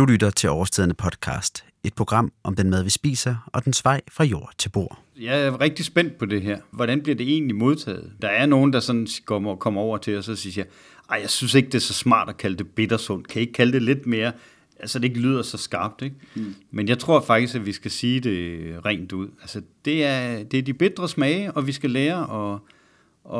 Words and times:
Du 0.00 0.04
lytter 0.04 0.30
til 0.30 0.50
Overstedende 0.50 0.94
podcast, 0.94 1.64
et 1.84 1.94
program 1.94 2.32
om 2.42 2.56
den 2.56 2.70
mad, 2.70 2.84
vi 2.84 2.90
spiser, 2.90 3.36
og 3.46 3.64
den 3.64 3.74
vej 3.84 4.00
fra 4.12 4.24
jord 4.24 4.52
til 4.58 4.68
bord. 4.68 5.02
Jeg 5.20 5.40
er 5.40 5.60
rigtig 5.60 5.84
spændt 5.84 6.18
på 6.18 6.26
det 6.26 6.42
her. 6.42 6.58
Hvordan 6.70 7.02
bliver 7.02 7.16
det 7.16 7.28
egentlig 7.28 7.56
modtaget? 7.56 8.12
Der 8.22 8.28
er 8.28 8.46
nogen, 8.46 8.72
der 8.72 8.80
sådan 8.80 9.06
kommer, 9.24 9.56
kommer 9.56 9.80
over 9.80 9.98
til 9.98 10.18
os 10.18 10.28
og 10.28 10.38
siger, 10.38 10.64
ej, 11.10 11.18
jeg 11.22 11.30
synes 11.30 11.54
ikke, 11.54 11.66
det 11.66 11.74
er 11.74 11.80
så 11.80 11.92
smart 11.92 12.28
at 12.28 12.36
kalde 12.36 12.56
det 12.56 12.68
bittersundt. 12.68 13.28
Kan 13.28 13.38
I 13.38 13.40
ikke 13.40 13.52
kalde 13.52 13.72
det 13.72 13.82
lidt 13.82 14.06
mere, 14.06 14.32
altså 14.78 14.98
det 14.98 15.04
ikke 15.04 15.20
lyder 15.20 15.42
så 15.42 15.56
skarpt, 15.56 16.02
ikke? 16.02 16.16
Mm. 16.34 16.54
Men 16.70 16.88
jeg 16.88 16.98
tror 16.98 17.20
faktisk, 17.20 17.54
at 17.54 17.66
vi 17.66 17.72
skal 17.72 17.90
sige 17.90 18.20
det 18.20 18.84
rent 18.84 19.12
ud. 19.12 19.28
Altså 19.40 19.62
det 19.84 20.04
er, 20.04 20.42
det 20.42 20.58
er 20.58 20.62
de 20.62 20.74
bedre 20.74 21.08
smage, 21.08 21.52
og 21.52 21.66
vi 21.66 21.72
skal 21.72 21.90
lære 21.90 22.52
at, 22.52 22.58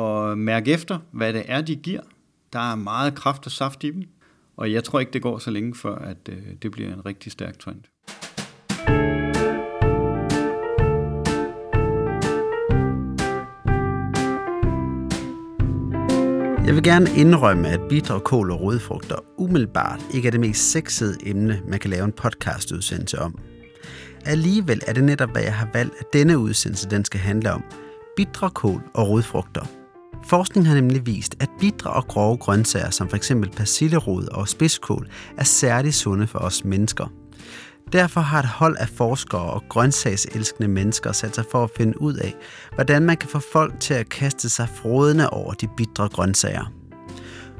at 0.01 0.37
mærke 0.37 0.71
efter, 0.71 0.99
hvad 1.11 1.33
det 1.33 1.43
er, 1.45 1.61
de 1.61 1.75
giver. 1.75 2.01
Der 2.53 2.71
er 2.71 2.75
meget 2.75 3.15
kraft 3.15 3.45
og 3.45 3.51
saft 3.51 3.83
i 3.83 3.91
dem. 3.91 4.03
Og 4.61 4.71
jeg 4.71 4.83
tror 4.83 4.99
ikke, 4.99 5.11
det 5.11 5.21
går 5.21 5.39
så 5.39 5.51
længe, 5.51 5.75
før 5.75 5.95
at 5.95 6.17
øh, 6.29 6.37
det 6.61 6.71
bliver 6.71 6.93
en 6.93 7.05
rigtig 7.05 7.31
stærk 7.31 7.59
trend. 7.59 7.81
Jeg 16.65 16.75
vil 16.75 16.83
gerne 16.83 17.09
indrømme, 17.17 17.67
at 17.69 17.79
bitre 17.89 18.19
kål 18.19 18.51
og 18.51 18.61
rødfrugter 18.61 19.15
umiddelbart 19.37 20.05
ikke 20.13 20.27
er 20.27 20.31
det 20.31 20.39
mest 20.39 20.71
sexede 20.71 21.17
emne, 21.23 21.61
man 21.67 21.79
kan 21.79 21.89
lave 21.89 22.05
en 22.05 22.11
podcastudsendelse 22.11 23.19
om. 23.19 23.37
Alligevel 24.25 24.81
er 24.87 24.93
det 24.93 25.03
netop, 25.03 25.31
hvad 25.31 25.43
jeg 25.43 25.55
har 25.55 25.69
valgt, 25.73 25.93
at 25.99 26.13
denne 26.13 26.37
udsendelse 26.37 26.89
den 26.89 27.05
skal 27.05 27.19
handle 27.19 27.51
om. 27.51 27.63
Bitre 28.15 28.49
kål 28.49 28.81
og 28.93 29.09
rødfrugter– 29.09 29.65
Forskning 30.23 30.67
har 30.67 30.75
nemlig 30.75 31.05
vist, 31.05 31.35
at 31.39 31.49
bitre 31.59 31.89
og 31.89 32.07
grove 32.07 32.37
grøntsager, 32.37 32.89
som 32.89 33.09
f.eks. 33.09 33.31
persillerod 33.57 34.27
og 34.27 34.47
spidskål, 34.47 35.07
er 35.37 35.43
særligt 35.43 35.95
sunde 35.95 36.27
for 36.27 36.39
os 36.39 36.65
mennesker. 36.65 37.11
Derfor 37.93 38.21
har 38.21 38.39
et 38.39 38.45
hold 38.45 38.77
af 38.79 38.89
forskere 38.89 39.41
og 39.41 39.63
grøntsagselskende 39.69 40.67
mennesker 40.67 41.11
sat 41.11 41.35
sig 41.35 41.45
for 41.51 41.63
at 41.63 41.69
finde 41.77 42.01
ud 42.01 42.13
af, 42.13 42.35
hvordan 42.75 43.01
man 43.01 43.17
kan 43.17 43.29
få 43.29 43.39
folk 43.53 43.79
til 43.79 43.93
at 43.93 44.09
kaste 44.09 44.49
sig 44.49 44.69
frodende 44.69 45.29
over 45.29 45.53
de 45.53 45.67
bitre 45.77 46.09
grøntsager. 46.09 46.71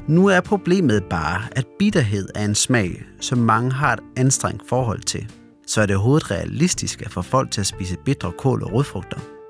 Nu 0.07 0.27
er 0.27 0.41
problemet 0.41 1.03
bare, 1.03 1.41
at 1.51 1.65
bitterhed 1.79 2.29
er 2.35 2.45
en 2.45 2.55
smag, 2.55 3.03
som 3.19 3.37
mange 3.37 3.71
har 3.71 3.93
et 3.93 3.99
anstrengt 4.17 4.69
forhold 4.69 5.01
til. 5.01 5.31
Så 5.67 5.81
er 5.81 5.85
det 5.85 5.95
overhovedet 5.95 6.31
realistisk 6.31 7.01
at 7.01 7.11
få 7.11 7.21
folk 7.21 7.51
til 7.51 7.61
at 7.61 7.67
spise 7.67 7.97
bitre 8.05 8.31
kål 8.37 8.63
og 8.63 8.73
rødfrugter. 8.73 9.40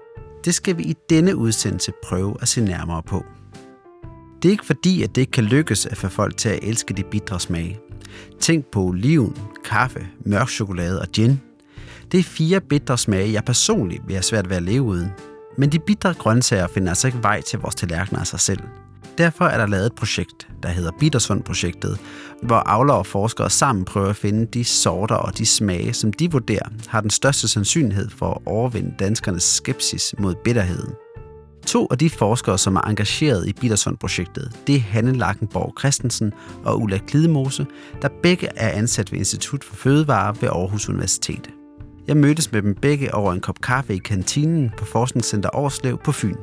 Det 0.46 0.56
skal 0.56 0.78
vi 0.78 0.84
i 0.84 0.96
denne 1.10 1.36
udsendelse 1.36 1.92
prøve 2.04 2.36
at 2.42 2.48
se 2.48 2.62
nærmere 2.62 3.04
på. 3.04 3.26
Det 4.42 4.50
er 4.50 4.52
ikke 4.52 4.66
fordi, 4.66 5.04
at 5.04 5.16
det 5.16 5.22
ikke 5.22 5.32
kan 5.32 5.44
lykkes 5.44 5.86
at 5.86 5.98
få 5.98 6.08
folk 6.08 6.38
til 6.38 6.50
at 6.50 6.60
elske 6.64 6.94
de 6.94 7.04
bitre 7.04 7.40
smage. 7.40 7.80
Tænk 8.40 8.66
på 8.66 8.82
oliven, 8.82 9.38
kaffe, 9.64 10.08
mørk 10.26 10.50
chokolade 10.50 11.02
og 11.02 11.08
gin. 11.08 11.42
Det 12.12 12.20
er 12.20 12.24
fire 12.24 12.62
bitre 12.62 12.98
smage, 12.98 13.34
jeg 13.34 13.44
personligt 13.46 14.04
vil 14.08 14.16
have 14.16 14.24
svært 14.24 14.50
ved 14.50 14.58
at 14.58 14.64
leve 14.64 14.82
uden. 14.82 15.10
Men 15.58 15.72
de 15.72 15.80
bitre 15.80 16.14
grøntsager 16.14 16.68
finder 16.68 16.90
altså 16.90 17.08
ikke 17.08 17.24
vej 17.24 17.42
til 17.42 17.60
vores 17.60 17.76
tallerkener 17.76 18.20
af 18.20 18.28
sig 18.28 18.40
selv. 18.40 18.60
Derfor 19.18 19.46
er 19.46 19.58
der 19.58 19.68
lavet 19.68 19.86
et 19.86 19.96
projekt, 19.96 20.48
der 20.64 20.70
hedder 20.70 20.92
Bittersund-projektet, 21.00 22.00
hvor 22.42 22.56
avlere 22.56 22.98
og 22.98 23.06
forskere 23.06 23.50
sammen 23.50 23.86
prøver 23.86 24.10
at 24.10 24.16
finde 24.16 24.46
de 24.46 24.64
sorter 24.64 25.16
og 25.16 25.38
de 25.38 25.46
smage, 25.46 25.94
som 25.94 26.14
de 26.14 26.32
vurderer 26.32 26.70
har 26.88 27.02
den 27.02 27.10
største 27.10 27.48
sandsynlighed 27.48 28.10
for 28.10 28.30
at 28.30 28.38
overvinde 28.46 28.94
danskernes 29.00 29.44
skepsis 29.44 30.16
mod 30.20 30.36
bitterheden. 30.44 30.94
To 31.66 31.88
af 31.92 31.98
de 31.98 32.10
forskere, 32.10 32.58
som 32.58 32.76
er 32.76 32.82
engageret 32.82 33.48
i 33.48 33.54
Bittersund-projektet, 33.54 34.52
det 34.68 34.76
er 34.76 34.80
Hanne 34.80 35.14
Lakenborg 35.14 35.74
Christensen 35.80 36.34
og 36.64 36.82
Ulla 36.82 36.98
Klidemose, 36.98 37.66
der 38.02 38.10
begge 38.24 38.48
er 38.56 38.70
ansat 38.70 39.12
ved 39.12 39.20
Institut 39.20 39.64
for 39.64 39.76
Fødevare 39.76 40.36
ved 40.42 40.50
Aarhus 40.50 40.90
Universitet. 40.90 41.50
Jeg 42.08 42.18
mødtes 42.18 42.52
med 42.52 42.62
dem 42.62 42.76
begge 42.76 43.16
over 43.16 43.34
en 43.34 43.40
kop 43.40 43.62
kaffe 43.62 43.96
i 43.96 43.98
kantinen 43.98 44.72
på 44.78 44.86
Forskningscenter 44.86 45.50
Årslev 45.56 45.98
på 46.04 46.12
Fyn. 46.12 46.36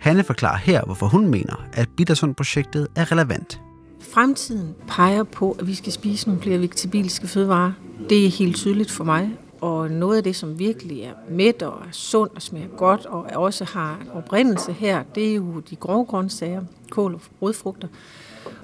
Hanne 0.00 0.24
forklarer 0.24 0.58
her, 0.58 0.84
hvorfor 0.84 1.06
hun 1.06 1.28
mener, 1.28 1.66
at 1.72 1.88
Bittersund-projektet 1.96 2.88
er 2.96 3.12
relevant. 3.12 3.60
Fremtiden 4.00 4.74
peger 4.88 5.22
på, 5.22 5.56
at 5.60 5.66
vi 5.66 5.74
skal 5.74 5.92
spise 5.92 6.28
nogle 6.28 6.42
flere 6.42 6.60
vegetabilske 6.60 7.28
fødevarer. 7.28 7.72
Det 8.08 8.26
er 8.26 8.30
helt 8.30 8.56
tydeligt 8.56 8.90
for 8.90 9.04
mig. 9.04 9.30
Og 9.60 9.90
noget 9.90 10.16
af 10.16 10.22
det, 10.22 10.36
som 10.36 10.58
virkelig 10.58 11.02
er 11.02 11.12
mæt 11.30 11.62
og 11.62 11.72
er 11.72 11.92
sund 11.92 12.30
og 12.34 12.42
smager 12.42 12.68
godt, 12.76 13.06
og 13.06 13.22
også 13.22 13.64
har 13.64 13.98
en 14.02 14.08
oprindelse 14.14 14.72
her, 14.72 15.02
det 15.14 15.30
er 15.30 15.34
jo 15.34 15.60
de 15.70 15.76
grove 15.76 16.04
grøntsager, 16.04 16.62
kål 16.90 17.14
og 17.14 17.20
rødfrugter. 17.42 17.88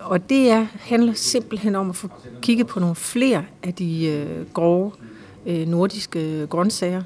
Og 0.01 0.31
det 0.31 0.51
er, 0.51 0.67
handler 0.81 1.13
simpelthen 1.13 1.75
om 1.75 1.91
at 1.91 1.97
få 1.97 2.09
kigget 2.43 2.67
på 2.67 2.81
nogle 2.81 2.95
flere 2.95 3.45
af 3.63 3.75
de 3.75 4.07
øh, 4.07 4.47
grove 4.53 4.93
øh, 5.47 5.69
nordiske 5.69 6.47
grøntsager, 6.47 7.03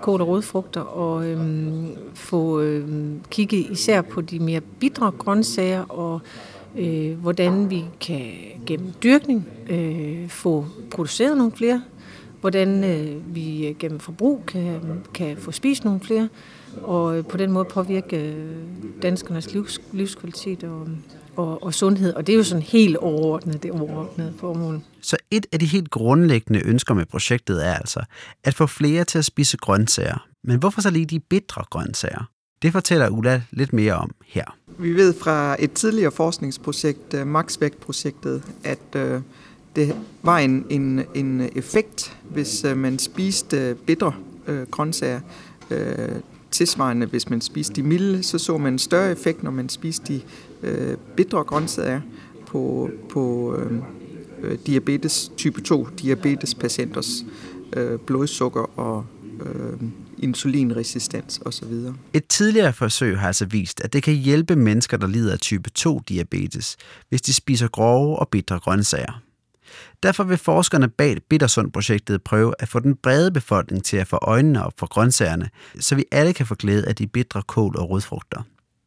kål 0.00 0.20
og 0.20 0.28
rødfrugter, 0.28 0.80
og 0.80 1.26
øhm, 1.26 1.86
få 2.14 2.60
øhm, 2.60 3.20
kigget 3.30 3.66
især 3.70 4.02
på 4.02 4.20
de 4.20 4.38
mere 4.38 4.60
bitre 4.60 5.10
grøntsager, 5.18 5.82
og 5.82 6.20
øh, 6.78 7.18
hvordan 7.18 7.70
vi 7.70 7.84
kan 8.00 8.30
gennem 8.66 8.92
dyrkning 9.02 9.48
øh, 9.70 10.28
få 10.28 10.66
produceret 10.90 11.36
nogle 11.36 11.52
flere, 11.52 11.82
hvordan 12.40 12.84
øh, 12.84 13.34
vi 13.34 13.66
øh, 13.66 13.76
gennem 13.78 13.98
forbrug 13.98 14.42
kan, 14.46 14.80
kan 15.14 15.36
få 15.36 15.52
spist 15.52 15.84
nogle 15.84 16.00
flere, 16.00 16.28
og 16.82 17.18
øh, 17.18 17.24
på 17.24 17.36
den 17.36 17.52
måde 17.52 17.64
påvirke 17.64 18.32
øh, 18.32 18.56
danskernes 19.02 19.52
livs, 19.52 19.80
livskvalitet 19.92 20.64
og, 20.64 20.88
og, 21.36 21.62
og 21.62 21.74
sundhed. 21.74 22.14
Og 22.14 22.26
det 22.26 22.32
er 22.32 22.36
jo 22.36 22.44
sådan 22.44 22.62
helt 22.62 22.96
overordnet, 22.96 23.62
det 23.62 23.70
overordnede 23.70 24.34
formål. 24.38 24.80
Så 25.00 25.16
et 25.30 25.46
af 25.52 25.58
de 25.58 25.66
helt 25.66 25.90
grundlæggende 25.90 26.62
ønsker 26.66 26.94
med 26.94 27.06
projektet 27.06 27.66
er 27.66 27.74
altså 27.74 28.00
at 28.44 28.54
få 28.54 28.66
flere 28.66 29.04
til 29.04 29.18
at 29.18 29.24
spise 29.24 29.56
grøntsager. 29.56 30.26
Men 30.44 30.58
hvorfor 30.58 30.80
så 30.80 30.90
lige 30.90 31.06
de 31.06 31.20
bitre 31.20 31.64
grøntsager? 31.70 32.30
Det 32.62 32.72
fortæller 32.72 33.08
Ulla 33.08 33.42
lidt 33.50 33.72
mere 33.72 33.94
om 33.94 34.10
her. 34.26 34.44
Vi 34.78 34.92
ved 34.92 35.14
fra 35.14 35.56
et 35.58 35.72
tidligere 35.72 36.12
forskningsprojekt, 36.12 37.14
øh, 37.14 37.26
Maxvægt-projektet, 37.26 38.42
at 38.64 38.96
øh, 38.96 39.20
det 39.76 39.96
var 40.22 40.38
en, 40.38 40.66
en, 40.70 41.02
en 41.14 41.50
effekt, 41.56 42.16
hvis 42.30 42.64
øh, 42.64 42.76
man 42.76 42.98
spiste 42.98 43.76
bitre 43.86 44.12
øh, 44.46 44.66
grøntsager. 44.70 45.20
Øh, 45.70 46.08
tilsvarende, 46.50 47.06
hvis 47.06 47.30
man 47.30 47.40
spiste 47.40 47.74
de 47.74 47.82
milde, 47.82 48.22
så 48.22 48.38
så 48.38 48.58
man 48.58 48.72
en 48.72 48.78
større 48.78 49.12
effekt, 49.12 49.42
når 49.42 49.50
man 49.50 49.68
spiste 49.68 50.12
de 50.12 50.20
øh, 50.62 50.96
bitre 51.16 51.44
grøntsager 51.44 52.00
på, 52.46 52.90
på 53.10 53.54
øh, 53.58 53.82
øh 54.42 54.58
diabetes, 54.66 55.32
type 55.36 55.60
2 55.60 55.88
diabetespatienters 56.02 57.24
øh, 57.76 57.98
blodsukker 57.98 58.78
og 58.78 59.06
øh, 59.40 59.88
insulinresistens 60.18 61.40
osv. 61.44 61.72
Et 62.12 62.26
tidligere 62.26 62.72
forsøg 62.72 63.18
har 63.18 63.26
altså 63.26 63.46
vist, 63.46 63.80
at 63.80 63.92
det 63.92 64.02
kan 64.02 64.14
hjælpe 64.14 64.56
mennesker, 64.56 64.96
der 64.96 65.06
lider 65.06 65.32
af 65.32 65.38
type 65.38 65.70
2 65.70 66.00
diabetes, 66.08 66.76
hvis 67.08 67.22
de 67.22 67.34
spiser 67.34 67.68
grove 67.68 68.18
og 68.18 68.28
bitre 68.28 68.58
grøntsager. 68.58 69.22
Derfor 70.02 70.24
vil 70.24 70.36
forskerne 70.36 70.88
bag 70.88 71.16
Bittersund-projektet 71.28 72.22
prøve 72.22 72.54
at 72.58 72.68
få 72.68 72.80
den 72.80 72.96
brede 72.96 73.30
befolkning 73.30 73.84
til 73.84 73.96
at 73.96 74.06
få 74.06 74.18
øjnene 74.22 74.64
op 74.64 74.72
for 74.78 74.86
grøntsagerne, 74.86 75.48
så 75.80 75.94
vi 75.94 76.04
alle 76.12 76.32
kan 76.32 76.46
få 76.46 76.54
glæde 76.54 76.88
af 76.88 76.96
de 76.96 77.06
bitre 77.06 77.42
kål 77.42 77.76
og 77.76 77.90
rødfrugter. 77.90 78.42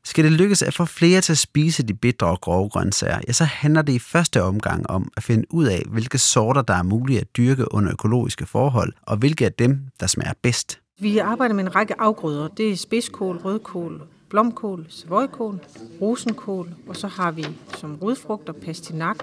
Skal 0.10 0.24
det 0.24 0.32
lykkes 0.32 0.62
at 0.62 0.74
få 0.74 0.86
flere 0.86 1.22
til 1.22 1.32
at 1.34 1.38
spise 1.38 1.84
de 1.84 1.94
bitre 1.94 2.28
og 2.28 2.42
grove 2.42 2.70
grøntsager, 2.70 3.20
ja, 3.28 3.34
så 3.34 3.44
handler 3.44 3.82
det 3.82 3.94
i 3.94 4.00
første 4.00 4.44
omgang 4.44 4.90
om 4.90 5.12
at 5.18 5.24
finde 5.24 5.46
ud 5.50 5.66
af, 5.66 5.84
hvilke 5.88 6.18
sorter, 6.18 6.62
der 6.62 6.74
er 6.74 6.84
mulige 6.84 7.20
at 7.20 7.38
dyrke 7.38 7.74
under 7.74 7.92
økologiske 7.92 8.46
forhold, 8.46 8.94
og 9.02 9.18
hvilke 9.18 9.46
af 9.46 9.54
dem, 9.54 9.80
der 10.00 10.08
smager 10.08 10.34
bedst. 10.42 10.80
Vi 11.00 11.18
arbejder 11.18 11.56
med 11.56 11.64
en 11.64 11.76
række 11.76 12.02
afgrøder. 12.02 12.48
Det 12.48 12.72
er 12.72 12.78
spidskål, 12.78 13.38
rødkål, 13.38 14.02
blomkål, 14.30 14.86
savoykål, 14.90 15.60
rosenkål, 16.02 16.70
og 16.88 16.96
så 16.96 17.08
har 17.08 17.32
vi 17.32 17.46
som 17.78 17.96
rodfrugter 17.96 18.54
pastinak, 18.54 19.18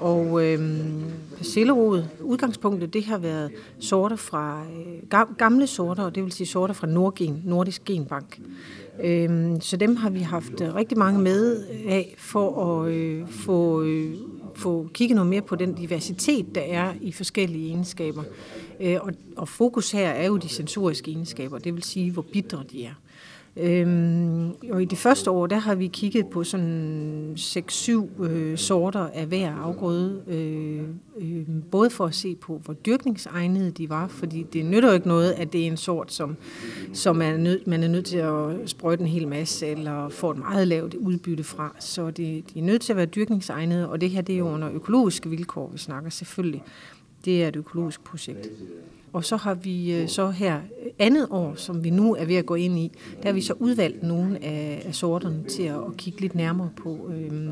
og 0.00 0.44
øh, 0.44 0.58
persillerod, 1.36 2.04
udgangspunktet, 2.20 2.94
det 2.94 3.04
har 3.04 3.18
været 3.18 3.50
sorter 3.80 4.16
fra 4.16 4.62
øh, 4.62 5.26
gamle 5.38 5.66
sorter, 5.66 6.02
og 6.02 6.14
det 6.14 6.24
vil 6.24 6.32
sige 6.32 6.46
sorter 6.46 6.74
fra 6.74 6.86
Nordgen, 6.86 7.42
Nordisk 7.44 7.84
Genbank. 7.84 8.40
Øh, 9.02 9.60
så 9.60 9.76
dem 9.76 9.96
har 9.96 10.10
vi 10.10 10.18
haft 10.20 10.60
øh, 10.60 10.74
rigtig 10.74 10.98
mange 10.98 11.20
med 11.20 11.64
af 11.88 12.14
for 12.18 12.80
at 12.82 12.90
øh, 12.92 13.28
få, 13.28 13.82
øh, 13.82 14.14
få 14.54 14.88
kigget 14.94 15.14
noget 15.14 15.30
mere 15.30 15.42
på 15.42 15.56
den 15.56 15.74
diversitet, 15.74 16.54
der 16.54 16.60
er 16.60 16.92
i 17.00 17.12
forskellige 17.12 17.68
egenskaber. 17.68 18.22
Øh, 18.80 18.96
og, 19.00 19.12
og 19.36 19.48
fokus 19.48 19.90
her 19.90 20.08
er 20.08 20.26
jo 20.26 20.36
de 20.36 20.48
sensoriske 20.48 21.10
egenskaber, 21.10 21.58
det 21.58 21.74
vil 21.74 21.82
sige, 21.82 22.10
hvor 22.10 22.22
bitre 22.22 22.62
de 22.72 22.84
er. 22.84 22.94
Øhm, 23.56 24.50
og 24.70 24.82
i 24.82 24.84
det 24.84 24.98
første 24.98 25.30
år, 25.30 25.46
der 25.46 25.56
har 25.56 25.74
vi 25.74 25.86
kigget 25.86 26.26
på 26.26 26.44
sådan 26.44 27.34
6-7 27.38 28.22
øh, 28.22 28.58
sorter 28.58 29.08
af 29.14 29.26
hver 29.26 29.52
afgrøde, 29.52 30.22
øh, 30.28 30.82
øh, 31.18 31.46
både 31.70 31.90
for 31.90 32.06
at 32.06 32.14
se 32.14 32.34
på, 32.34 32.60
hvor 32.64 32.74
dyrkningsegnede 32.74 33.70
de 33.70 33.88
var, 33.88 34.08
fordi 34.08 34.42
det 34.52 34.64
nytter 34.64 34.88
jo 34.88 34.94
ikke 34.94 35.08
noget, 35.08 35.32
at 35.32 35.52
det 35.52 35.62
er 35.62 35.66
en 35.66 35.76
sort, 35.76 36.12
som, 36.12 36.36
som 36.92 37.22
er 37.22 37.36
nød, 37.36 37.60
man 37.66 37.82
er 37.82 37.88
nødt 37.88 38.06
til 38.06 38.18
at 38.18 38.70
sprøjte 38.70 39.02
en 39.02 39.08
hel 39.08 39.28
masse, 39.28 39.66
eller 39.66 40.08
få 40.08 40.30
et 40.30 40.38
meget 40.38 40.68
lavt 40.68 40.94
udbytte 40.94 41.44
fra. 41.44 41.76
Så 41.80 42.10
det, 42.10 42.44
de 42.54 42.58
er 42.58 42.62
nødt 42.62 42.82
til 42.82 42.92
at 42.92 42.96
være 42.96 43.06
dyrkningsegnede, 43.06 43.90
og 43.90 44.00
det 44.00 44.10
her 44.10 44.22
det 44.22 44.34
er 44.34 44.38
jo 44.38 44.48
under 44.48 44.70
økologiske 44.72 45.30
vilkår, 45.30 45.70
vi 45.72 45.78
snakker 45.78 46.10
selvfølgelig. 46.10 46.62
Det 47.24 47.44
er 47.44 47.48
et 47.48 47.56
økologisk 47.56 48.04
projekt. 48.04 48.48
Og 49.14 49.24
så 49.24 49.36
har 49.36 49.54
vi 49.54 49.94
øh, 49.94 50.08
så 50.08 50.30
her 50.30 50.60
andet 50.98 51.26
år, 51.30 51.54
som 51.56 51.84
vi 51.84 51.90
nu 51.90 52.14
er 52.14 52.24
ved 52.24 52.36
at 52.36 52.46
gå 52.46 52.54
ind 52.54 52.78
i, 52.78 52.92
der 53.22 53.28
har 53.28 53.32
vi 53.32 53.40
så 53.40 53.54
udvalgt 53.58 54.02
nogle 54.02 54.44
af, 54.44 54.82
af 54.86 54.94
sorterne 54.94 55.44
til 55.44 55.62
at, 55.62 55.74
at 55.74 55.96
kigge 55.96 56.20
lidt 56.20 56.34
nærmere 56.34 56.70
på, 56.76 57.10
øhm, 57.14 57.50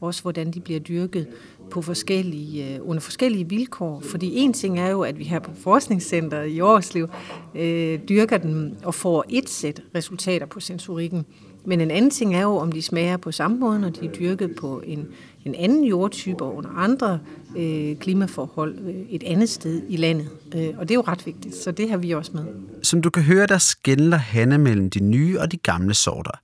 også 0.00 0.22
hvordan 0.22 0.50
de 0.50 0.60
bliver 0.60 0.80
dyrket 0.80 1.26
på 1.70 1.82
forskellige, 1.82 2.74
øh, 2.74 2.88
under 2.88 3.00
forskellige 3.00 3.48
vilkår. 3.48 4.00
Fordi 4.00 4.36
en 4.36 4.52
ting 4.52 4.78
er 4.78 4.90
jo, 4.90 5.02
at 5.02 5.18
vi 5.18 5.24
her 5.24 5.38
på 5.38 5.50
Forskningscenteret 5.54 6.50
i 6.50 6.60
Årslev 6.60 7.08
øh, 7.54 7.98
dyrker 8.08 8.38
dem 8.38 8.76
og 8.84 8.94
får 8.94 9.24
et 9.28 9.48
sæt 9.48 9.82
resultater 9.94 10.46
på 10.46 10.60
sensorikken. 10.60 11.26
Men 11.66 11.80
en 11.80 11.90
anden 11.90 12.10
ting 12.10 12.36
er 12.36 12.42
jo, 12.42 12.56
om 12.56 12.72
de 12.72 12.82
smager 12.82 13.16
på 13.16 13.32
samme 13.32 13.58
måde, 13.58 13.80
når 13.80 13.88
de 13.88 14.06
er 14.06 14.12
dyrket 14.12 14.54
på 14.56 14.82
en, 14.86 15.06
en 15.44 15.54
anden 15.54 15.84
jordtype 15.84 16.44
og 16.44 16.56
under 16.56 16.70
andre 16.70 17.20
øh, 17.56 17.96
klimaforhold 17.96 18.78
øh, 18.78 18.94
et 19.10 19.22
andet 19.22 19.48
sted 19.48 19.82
i 19.88 19.96
landet. 19.96 20.28
Øh, 20.54 20.68
og 20.78 20.88
det 20.88 20.90
er 20.90 20.94
jo 20.94 21.04
ret 21.08 21.26
vigtigt, 21.26 21.56
så 21.56 21.70
det 21.70 21.90
har 21.90 21.96
vi 21.96 22.10
også 22.10 22.30
med. 22.34 22.44
Som 22.82 23.02
du 23.02 23.10
kan 23.10 23.22
høre, 23.22 23.46
der 23.46 23.58
skældner 23.58 24.16
Hanne 24.16 24.58
mellem 24.58 24.90
de 24.90 25.00
nye 25.00 25.40
og 25.40 25.52
de 25.52 25.56
gamle 25.56 25.94
sorter. 25.94 26.40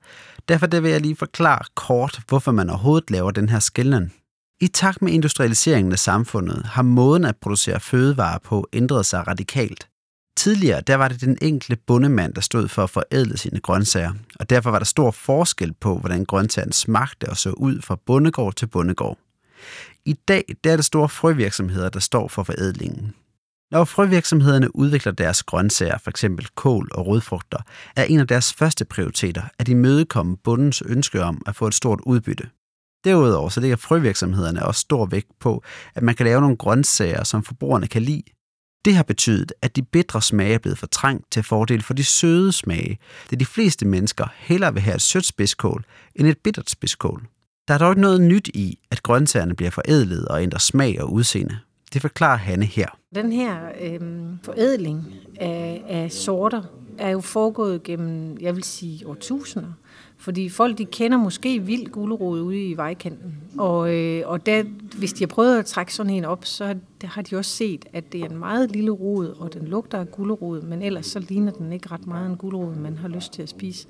Derfor 0.48 0.66
der 0.66 0.80
vil 0.80 0.90
jeg 0.90 1.00
lige 1.00 1.16
forklare 1.16 1.64
kort, 1.74 2.20
hvorfor 2.28 2.52
man 2.52 2.70
overhovedet 2.70 3.10
laver 3.10 3.30
den 3.30 3.48
her 3.48 3.58
skældning. 3.58 4.12
I 4.60 4.66
takt 4.66 5.02
med 5.02 5.12
industrialiseringen 5.12 5.92
af 5.92 5.98
samfundet 5.98 6.62
har 6.64 6.82
måden 6.82 7.24
at 7.24 7.36
producere 7.36 7.80
fødevarer 7.80 8.38
på 8.38 8.68
ændret 8.72 9.06
sig 9.06 9.28
radikalt. 9.28 9.88
Tidligere 10.36 10.80
der 10.80 10.94
var 10.94 11.08
det 11.08 11.20
den 11.20 11.38
enkelte 11.42 11.76
bondemand, 11.86 12.34
der 12.34 12.40
stod 12.40 12.68
for 12.68 12.82
at 12.82 12.90
forædle 12.90 13.36
sine 13.36 13.60
grøntsager, 13.60 14.12
og 14.40 14.50
derfor 14.50 14.70
var 14.70 14.78
der 14.78 14.86
stor 14.86 15.10
forskel 15.10 15.72
på, 15.80 15.98
hvordan 15.98 16.24
grøntsagen 16.24 16.72
smagte 16.72 17.28
og 17.28 17.36
så 17.36 17.50
ud 17.50 17.82
fra 17.82 17.98
bondegård 18.06 18.54
til 18.54 18.66
bondegård. 18.66 19.18
I 20.04 20.12
dag 20.12 20.44
der 20.64 20.72
er 20.72 20.76
det 20.76 20.84
store 20.84 21.08
frøvirksomheder, 21.08 21.88
der 21.88 22.00
står 22.00 22.28
for 22.28 22.42
forædlingen. 22.42 23.14
Når 23.70 23.84
frøvirksomhederne 23.84 24.76
udvikler 24.76 25.12
deres 25.12 25.42
grøntsager, 25.42 25.98
f.eks. 25.98 26.24
kål 26.54 26.88
og 26.92 27.06
rødfrugter, 27.06 27.58
er 27.96 28.04
en 28.04 28.20
af 28.20 28.28
deres 28.28 28.52
første 28.52 28.84
prioriteter 28.84 29.42
at 29.58 29.68
imødekomme 29.68 30.36
bundens 30.36 30.82
ønske 30.86 31.22
om 31.22 31.42
at 31.46 31.56
få 31.56 31.66
et 31.66 31.74
stort 31.74 32.00
udbytte. 32.06 32.48
Derudover 33.04 33.48
så 33.48 33.60
ligger 33.60 33.76
frøvirksomhederne 33.76 34.66
også 34.66 34.80
stor 34.80 35.06
vægt 35.06 35.38
på, 35.40 35.62
at 35.94 36.02
man 36.02 36.14
kan 36.14 36.26
lave 36.26 36.40
nogle 36.40 36.56
grøntsager, 36.56 37.24
som 37.24 37.44
forbrugerne 37.44 37.86
kan 37.86 38.02
lide. 38.02 38.22
Det 38.84 38.94
har 38.94 39.02
betydet, 39.02 39.52
at 39.62 39.76
de 39.76 39.82
bitre 39.82 40.22
smage 40.22 40.54
er 40.54 40.58
blevet 40.58 40.78
fortrængt 40.78 41.32
til 41.32 41.42
fordel 41.42 41.82
for 41.82 41.94
de 41.94 42.04
søde 42.04 42.52
smage, 42.52 42.98
da 43.30 43.36
de 43.36 43.44
fleste 43.44 43.86
mennesker 43.86 44.26
hellere 44.36 44.72
vil 44.72 44.82
have 44.82 44.94
et 44.94 45.02
sødt 45.02 45.24
spidskål 45.24 45.84
end 46.14 46.26
et 46.26 46.38
bittert 46.38 46.70
spidskål. 46.70 47.26
Der 47.68 47.74
er 47.74 47.78
dog 47.78 47.92
ikke 47.92 48.00
noget 48.00 48.20
nyt 48.20 48.48
i, 48.48 48.78
at 48.90 49.02
grøntsagerne 49.02 49.54
bliver 49.54 49.70
forædlet 49.70 50.28
og 50.28 50.42
ændrer 50.42 50.58
smag 50.58 51.02
og 51.02 51.12
udseende. 51.12 51.58
Det 51.92 52.00
forklarer 52.00 52.36
Hanne 52.36 52.64
her. 52.64 52.88
Den 53.14 53.32
her 53.32 53.56
øh, 53.80 54.00
forædling 54.44 55.14
af, 55.40 55.82
af 55.88 56.12
sorter 56.12 56.62
er 56.98 57.10
jo 57.10 57.20
foregået 57.20 57.82
gennem, 57.82 58.36
jeg 58.40 58.56
vil 58.56 58.64
sige, 58.64 59.06
årtusinder. 59.06 59.72
Fordi 60.22 60.48
folk 60.48 60.78
de 60.78 60.84
kender 60.84 61.18
måske 61.18 61.58
vild 61.58 61.86
gulerod 61.86 62.40
ude 62.40 62.68
i 62.68 62.76
vejkanten. 62.76 63.34
Og, 63.58 63.94
øh, 63.94 64.22
og 64.26 64.46
der, 64.46 64.62
hvis 64.98 65.12
de 65.12 65.24
har 65.24 65.26
prøvet 65.26 65.58
at 65.58 65.66
trække 65.66 65.94
sådan 65.94 66.12
en 66.12 66.24
op, 66.24 66.44
så 66.44 66.74
har 67.04 67.22
de 67.22 67.36
også 67.36 67.50
set, 67.50 67.84
at 67.92 68.12
det 68.12 68.20
er 68.20 68.28
en 68.28 68.38
meget 68.38 68.72
lille 68.72 68.90
rod, 68.90 69.26
og 69.26 69.54
den 69.54 69.68
lugter 69.68 69.98
af 69.98 70.10
gulerod, 70.10 70.62
men 70.62 70.82
ellers 70.82 71.06
så 71.06 71.18
ligner 71.18 71.52
den 71.52 71.72
ikke 71.72 71.88
ret 71.90 72.06
meget 72.06 72.30
en 72.30 72.36
gulerod, 72.36 72.74
man 72.74 72.98
har 72.98 73.08
lyst 73.08 73.32
til 73.32 73.42
at 73.42 73.48
spise. 73.48 73.86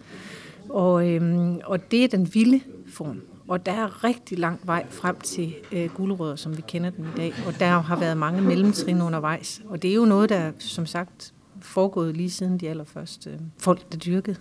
Og, 0.69 1.08
øh, 1.08 1.55
og 1.64 1.90
det 1.90 2.05
er 2.05 2.08
den 2.08 2.34
vilde 2.34 2.61
form. 2.88 3.20
Og 3.49 3.67
der 3.67 3.73
er 3.73 4.05
rigtig 4.05 4.38
lang 4.38 4.61
vej 4.64 4.87
frem 4.90 5.17
til 5.17 5.55
øh, 5.73 5.90
gulerødder, 5.94 6.37
som 6.37 6.56
vi 6.56 6.62
kender 6.69 6.90
dem 6.90 7.05
i 7.05 7.17
dag. 7.17 7.32
Og 7.46 7.61
der 7.61 7.81
har 7.81 7.96
været 7.96 8.17
mange 8.17 8.43
mellemtrin 8.43 9.02
undervejs. 9.02 9.62
Og 9.69 9.82
det 9.82 9.90
er 9.90 9.94
jo 9.94 10.05
noget, 10.05 10.29
der 10.29 10.52
som 10.58 10.87
sagt 10.87 11.34
foregået 11.61 12.17
lige 12.17 12.31
siden 12.31 12.58
de 12.58 12.69
allerførste 12.69 13.31
øh, 13.31 13.38
folk, 13.58 13.93
der 13.93 13.99
dyrkede 13.99 14.37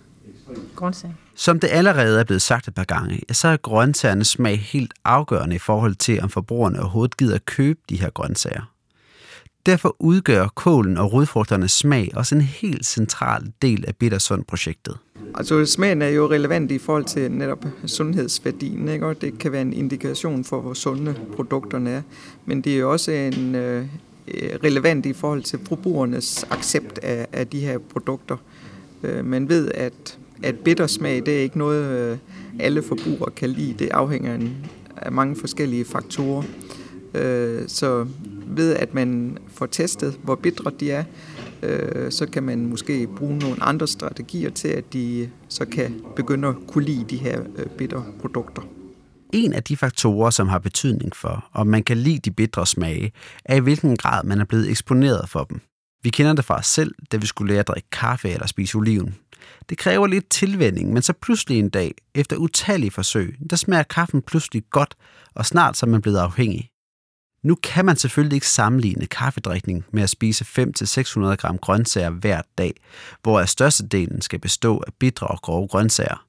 grøntsager. 0.76 1.14
Som 1.34 1.60
det 1.60 1.68
allerede 1.72 2.20
er 2.20 2.24
blevet 2.24 2.42
sagt 2.42 2.68
et 2.68 2.74
par 2.74 2.84
gange, 2.84 3.20
så 3.32 3.48
er 3.48 3.56
grøntsagernes 3.56 4.28
smag 4.28 4.60
helt 4.60 4.94
afgørende 5.04 5.56
i 5.56 5.58
forhold 5.58 5.94
til, 5.94 6.20
om 6.20 6.30
forbrugerne 6.30 6.80
overhovedet 6.80 7.16
gider 7.16 7.38
købe 7.38 7.80
de 7.88 8.00
her 8.00 8.10
grøntsager. 8.10 8.72
Derfor 9.66 9.96
udgør 9.98 10.48
kålen 10.54 10.96
og 10.96 11.12
rodfrugternes 11.12 11.72
smag 11.72 12.10
også 12.14 12.34
en 12.34 12.40
helt 12.40 12.86
central 12.86 13.52
del 13.62 13.84
af 13.88 13.96
Bittersund-projektet. 13.96 14.96
Altså 15.34 15.66
smagen 15.66 16.02
er 16.02 16.08
jo 16.08 16.30
relevant 16.30 16.70
i 16.70 16.78
forhold 16.78 17.04
til 17.04 17.30
netop 17.30 17.64
sundhedsværdien, 17.86 18.88
ikke? 18.88 19.06
og 19.06 19.20
det 19.20 19.38
kan 19.38 19.52
være 19.52 19.62
en 19.62 19.72
indikation 19.72 20.44
for, 20.44 20.60
hvor 20.60 20.74
sunde 20.74 21.14
produkterne 21.36 21.90
er. 21.90 22.02
Men 22.46 22.60
det 22.60 22.74
er 22.74 22.78
jo 22.78 22.92
også 22.92 23.10
en 23.10 23.54
øh, 23.54 23.86
relevant 24.64 25.06
i 25.06 25.12
forhold 25.12 25.42
til 25.42 25.58
forbrugernes 25.68 26.44
accept 26.50 26.98
af, 26.98 27.26
af 27.32 27.46
de 27.46 27.60
her 27.60 27.78
produkter. 27.78 28.36
Øh, 29.02 29.24
man 29.24 29.48
ved, 29.48 29.70
at, 29.74 30.18
at 30.42 30.58
bittersmag, 30.58 31.22
det 31.26 31.38
er 31.38 31.42
ikke 31.42 31.58
noget, 31.58 31.84
øh, 31.84 32.18
alle 32.58 32.82
forbrugere 32.82 33.30
kan 33.30 33.50
lide. 33.50 33.74
Det 33.78 33.88
afhænger 33.90 34.38
af 34.96 35.12
mange 35.12 35.36
forskellige 35.36 35.84
faktorer. 35.84 36.42
Øh, 37.14 37.62
så 37.66 38.06
ved 38.46 38.74
at 38.74 38.94
man 38.94 39.38
får 39.48 39.66
testet, 39.66 40.18
hvor 40.22 40.34
bitre 40.34 40.70
de 40.80 40.90
er, 40.90 41.04
øh, 41.62 42.12
så 42.12 42.26
kan 42.26 42.42
man 42.42 42.66
måske 42.66 43.06
bruge 43.16 43.38
nogle 43.38 43.62
andre 43.62 43.88
strategier 43.88 44.50
til, 44.50 44.68
at 44.68 44.92
de 44.92 45.30
så 45.48 45.64
kan 45.64 46.00
begynde 46.16 46.48
at 46.48 46.54
kunne 46.68 46.84
lide 46.84 47.04
de 47.10 47.16
her 47.16 47.40
bitre 47.78 48.04
produkter. 48.20 48.62
En 49.32 49.52
af 49.52 49.62
de 49.62 49.76
faktorer, 49.76 50.30
som 50.30 50.48
har 50.48 50.58
betydning 50.58 51.16
for, 51.16 51.48
om 51.52 51.66
man 51.66 51.82
kan 51.82 51.96
lide 51.96 52.18
de 52.18 52.30
bitre 52.30 52.66
smage, 52.66 53.12
er 53.44 53.56
i 53.56 53.60
hvilken 53.60 53.96
grad 53.96 54.24
man 54.24 54.40
er 54.40 54.44
blevet 54.44 54.70
eksponeret 54.70 55.28
for 55.28 55.44
dem. 55.44 55.60
Vi 56.02 56.10
kender 56.10 56.32
det 56.32 56.44
fra 56.44 56.58
os 56.58 56.66
selv, 56.66 56.94
da 57.12 57.16
vi 57.16 57.26
skulle 57.26 57.52
lære 57.52 57.60
at 57.60 57.68
drikke 57.68 57.90
kaffe 57.90 58.28
eller 58.28 58.46
spise 58.46 58.76
oliven. 58.76 59.14
Det 59.68 59.78
kræver 59.78 60.06
lidt 60.06 60.30
tilvænning, 60.30 60.92
men 60.92 61.02
så 61.02 61.12
pludselig 61.12 61.58
en 61.58 61.68
dag, 61.68 61.94
efter 62.14 62.36
utallige 62.36 62.90
forsøg, 62.90 63.36
der 63.50 63.56
smager 63.56 63.82
kaffen 63.82 64.22
pludselig 64.22 64.62
godt, 64.70 64.94
og 65.34 65.46
snart 65.46 65.76
så 65.76 65.86
er 65.86 65.90
man 65.90 66.02
blevet 66.02 66.18
afhængig. 66.18 66.68
Nu 67.44 67.54
kan 67.54 67.84
man 67.84 67.96
selvfølgelig 67.96 68.36
ikke 68.36 68.48
sammenligne 68.48 69.06
kaffedrikning 69.06 69.84
med 69.92 70.02
at 70.02 70.10
spise 70.10 70.44
5-600 70.44 71.34
gram 71.34 71.58
grøntsager 71.58 72.10
hver 72.10 72.42
dag, 72.58 72.74
hvor 73.22 73.44
størstedelen 73.44 74.20
skal 74.20 74.38
bestå 74.38 74.82
af 74.86 74.92
bitre 75.00 75.26
og 75.26 75.38
grove 75.42 75.68
grøntsager. 75.68 76.26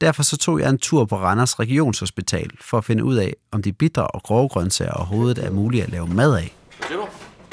Derfor 0.00 0.22
så 0.22 0.36
tog 0.36 0.60
jeg 0.60 0.70
en 0.70 0.78
tur 0.78 1.04
på 1.04 1.16
Randers 1.16 1.58
Regionshospital 1.60 2.50
for 2.60 2.78
at 2.78 2.84
finde 2.84 3.04
ud 3.04 3.16
af, 3.16 3.34
om 3.52 3.62
de 3.62 3.72
bitre 3.72 4.06
og 4.06 4.22
grove 4.22 4.48
grøntsager 4.48 4.92
overhovedet 4.92 5.44
er 5.44 5.50
mulige 5.50 5.82
at 5.82 5.90
lave 5.90 6.08
mad 6.08 6.36
af. 6.36 6.56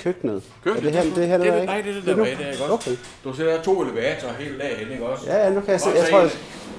Køkkenet. 0.04 0.44
Køkkenet? 0.64 0.96
Er 0.96 1.02
det 1.02 1.08
her, 1.08 1.16
det 1.16 1.28
her 1.28 1.38
det, 1.38 1.46
det, 1.48 1.54
ikke? 1.56 1.66
nej, 1.66 1.82
det 1.82 1.90
er 1.90 1.94
det 1.94 2.06
Det 2.06 2.18
der 2.18 2.24
er 2.24 2.26
bag, 2.26 2.36
nu? 2.38 2.44
der, 2.44 2.52
ikke 2.52 2.64
også? 2.64 2.74
Okay. 2.74 2.96
Du 3.24 3.34
ser, 3.34 3.46
der 3.46 3.54
er 3.58 3.62
to 3.62 3.82
elevatorer 3.84 4.34
hele 4.40 4.60
dagen, 4.60 4.92
ikke 4.92 5.06
også? 5.06 5.24
Ja, 5.28 5.38
ja, 5.44 5.50
nu 5.50 5.62
kan 5.62 5.72
jeg 5.72 5.82
se. 5.82 5.90
Jeg 5.90 6.08
tror, 6.10 6.20
jeg, 6.20 6.30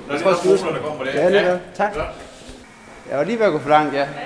Når 0.09 0.15
jeg 0.15 0.15
det 0.15 0.23
tror, 0.23 0.31
er 0.31 0.35
jeg 0.51 0.59
skolerne, 0.59 0.79
der 0.79 0.85
kommer 0.89 1.05
der. 1.05 1.13
Ja, 1.23 1.29
det 1.29 1.39
er 1.41 1.59
Tak. 1.75 1.97
Ja. 1.97 2.03
Jeg 3.11 3.19
var 3.19 3.25
lige 3.25 3.39
ved 3.39 3.47
at 3.47 3.53
gå 3.53 3.59
for 3.59 3.69
langt, 3.69 3.95
ja. 3.95 4.07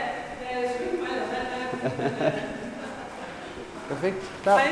Perfekt. 3.90 4.16
Klar. 4.42 4.58
Hej, 4.58 4.68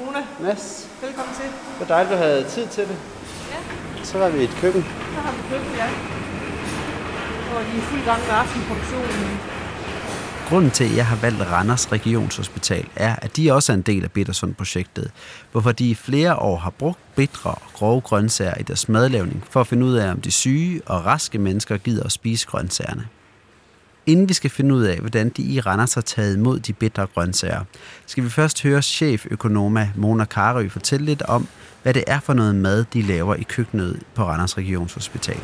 Rune. 0.00 0.26
Mads, 0.40 0.88
Velkommen 1.02 1.34
til. 1.34 1.44
det 1.44 1.80
var 1.80 1.86
dejligt, 1.94 2.12
du 2.12 2.16
havde 2.16 2.44
tid 2.44 2.66
til 2.66 2.84
det. 2.90 2.96
Ja. 3.52 3.58
Så 4.04 4.18
var 4.18 4.28
vi 4.28 4.40
i 4.40 4.44
et 4.44 4.56
køkken. 4.60 4.82
Så 5.14 5.20
har 5.20 5.32
vi 5.32 5.38
køkken, 5.50 5.70
ja. 5.82 5.88
Og 7.56 7.60
de 7.64 7.70
er 7.70 7.76
i 7.82 7.84
fuld 7.90 8.04
gang 8.04 8.20
med 8.28 8.34
aftenproduktionen. 8.42 9.40
Grunden 10.48 10.70
til, 10.70 10.84
at 10.84 10.96
jeg 10.96 11.06
har 11.06 11.16
valgt 11.16 11.40
Randers 11.40 11.92
Regionshospital, 11.92 12.86
er, 12.96 13.16
at 13.22 13.36
de 13.36 13.52
også 13.52 13.72
er 13.72 13.76
en 13.76 13.82
del 13.82 14.04
af 14.04 14.12
Bittersund-projektet, 14.12 15.10
hvorfor 15.52 15.72
de 15.72 15.90
i 15.90 15.94
flere 15.94 16.36
år 16.36 16.56
har 16.56 16.70
brugt 16.70 16.98
bitre 17.16 17.50
og 17.50 17.72
grove 17.72 18.00
grøntsager 18.00 18.54
i 18.60 18.62
deres 18.62 18.88
madlavning 18.88 19.44
for 19.50 19.60
at 19.60 19.66
finde 19.66 19.86
ud 19.86 19.94
af, 19.94 20.10
om 20.10 20.20
de 20.20 20.30
syge 20.30 20.80
og 20.86 21.06
raske 21.06 21.38
mennesker 21.38 21.76
gider 21.76 22.04
at 22.04 22.12
spise 22.12 22.46
grøntsagerne. 22.46 23.06
Inden 24.06 24.28
vi 24.28 24.34
skal 24.34 24.50
finde 24.50 24.74
ud 24.74 24.82
af, 24.82 24.98
hvordan 24.98 25.28
de 25.28 25.42
i 25.42 25.60
Randers 25.60 25.94
har 25.94 26.00
taget 26.00 26.36
imod 26.36 26.60
de 26.60 26.72
bitre 26.72 27.06
grøntsager, 27.06 27.64
skal 28.06 28.24
vi 28.24 28.30
først 28.30 28.62
høre 28.62 28.82
cheføkonoma 28.82 29.90
Mona 29.96 30.24
Karø 30.24 30.68
fortælle 30.68 31.06
lidt 31.06 31.22
om, 31.22 31.48
hvad 31.82 31.94
det 31.94 32.04
er 32.06 32.20
for 32.20 32.32
noget 32.32 32.54
mad, 32.54 32.84
de 32.92 33.02
laver 33.02 33.34
i 33.34 33.42
køkkenet 33.42 34.02
på 34.14 34.24
Randers 34.24 34.58
Regionshospital. 34.58 35.40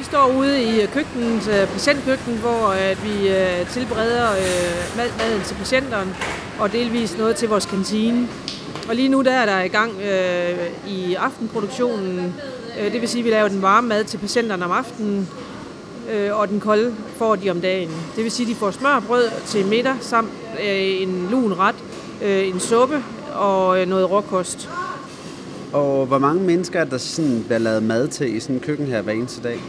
Vi 0.00 0.04
står 0.04 0.34
ude 0.38 0.62
i 0.62 0.80
øh, 0.82 0.88
køkkenet, 0.88 1.40
patientkøkkenet, 1.40 1.62
øh, 1.62 1.68
patientkøkken, 1.68 2.36
hvor 2.36 2.68
at 2.68 3.04
vi 3.04 3.16
tilbereder 3.72 4.28
mad, 4.96 5.08
maden 5.18 5.42
til 5.44 5.54
patienterne 5.54 6.14
og 6.60 6.72
delvis 6.72 7.18
noget 7.18 7.36
til 7.36 7.48
vores 7.48 7.66
kantine. 7.66 8.28
Og 8.88 8.94
lige 8.94 9.08
nu 9.08 9.22
der 9.22 9.32
er 9.32 9.46
der 9.46 9.62
i 9.62 9.68
gang 9.68 9.92
øh, 10.02 10.58
i 10.88 11.14
aftenproduktionen. 11.14 12.34
Det 12.92 13.00
vil 13.00 13.08
sige, 13.08 13.20
at 13.20 13.24
vi 13.24 13.30
laver 13.30 13.48
den 13.48 13.62
varme 13.62 13.88
mad 13.88 14.04
til 14.04 14.18
patienterne 14.18 14.64
om 14.64 14.70
aftenen, 14.70 15.28
øh, 16.12 16.38
og 16.38 16.48
den 16.48 16.60
kolde 16.60 16.94
får 17.16 17.36
de 17.36 17.50
om 17.50 17.60
dagen. 17.60 17.90
Det 18.16 18.24
vil 18.24 18.30
sige, 18.30 18.46
at 18.46 18.50
de 18.50 18.54
får 18.54 18.70
smørbrød 18.70 19.28
til 19.46 19.66
middag 19.66 19.94
samt 20.00 20.30
øh, 20.64 21.02
en 21.02 21.28
lun 21.30 21.52
ret, 21.58 21.76
øh, 22.24 22.48
en 22.48 22.60
suppe 22.60 23.04
og 23.34 23.80
øh, 23.80 23.88
noget 23.88 24.10
råkost. 24.10 24.68
Og 25.72 26.06
hvor 26.06 26.18
mange 26.18 26.42
mennesker 26.42 26.80
er 26.80 26.84
der 26.84 26.98
sådan 26.98 27.42
bliver 27.46 27.58
lavet 27.58 27.82
mad 27.82 28.08
til 28.08 28.36
i 28.36 28.40
sådan 28.40 28.56
en 28.56 28.60
køkken 28.60 28.86
her 28.86 29.02
hver 29.02 29.12
eneste 29.12 29.42
dag? 29.42 29.60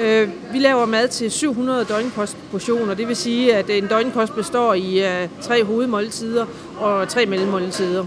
Øh, 0.00 0.28
vi 0.52 0.58
laver 0.58 0.86
mad 0.86 1.08
til 1.08 1.30
700 1.30 1.84
døgnkostportioner, 1.84 2.94
det 2.94 3.08
vil 3.08 3.16
sige, 3.16 3.54
at 3.56 3.70
en 3.70 3.86
døgnkost 3.86 4.34
består 4.34 4.74
i 4.74 5.04
øh, 5.04 5.28
tre 5.40 5.64
hovedmåltider, 5.64 6.46
og 6.78 7.08
tre 7.08 7.26
mellemmåltider. 7.26 8.04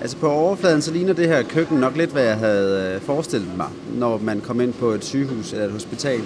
Altså 0.00 0.16
på 0.16 0.30
overfladen, 0.30 0.82
så 0.82 0.92
ligner 0.92 1.12
det 1.12 1.28
her 1.28 1.42
køkken 1.42 1.78
nok 1.78 1.96
lidt, 1.96 2.10
hvad 2.10 2.22
jeg 2.22 2.36
havde 2.36 2.92
øh, 2.94 3.00
forestillet 3.00 3.56
mig, 3.56 3.66
når 3.94 4.18
man 4.18 4.40
kom 4.40 4.60
ind 4.60 4.72
på 4.72 4.90
et 4.90 5.04
sygehus 5.04 5.52
eller 5.52 5.64
et 5.64 5.72
hospital. 5.72 6.20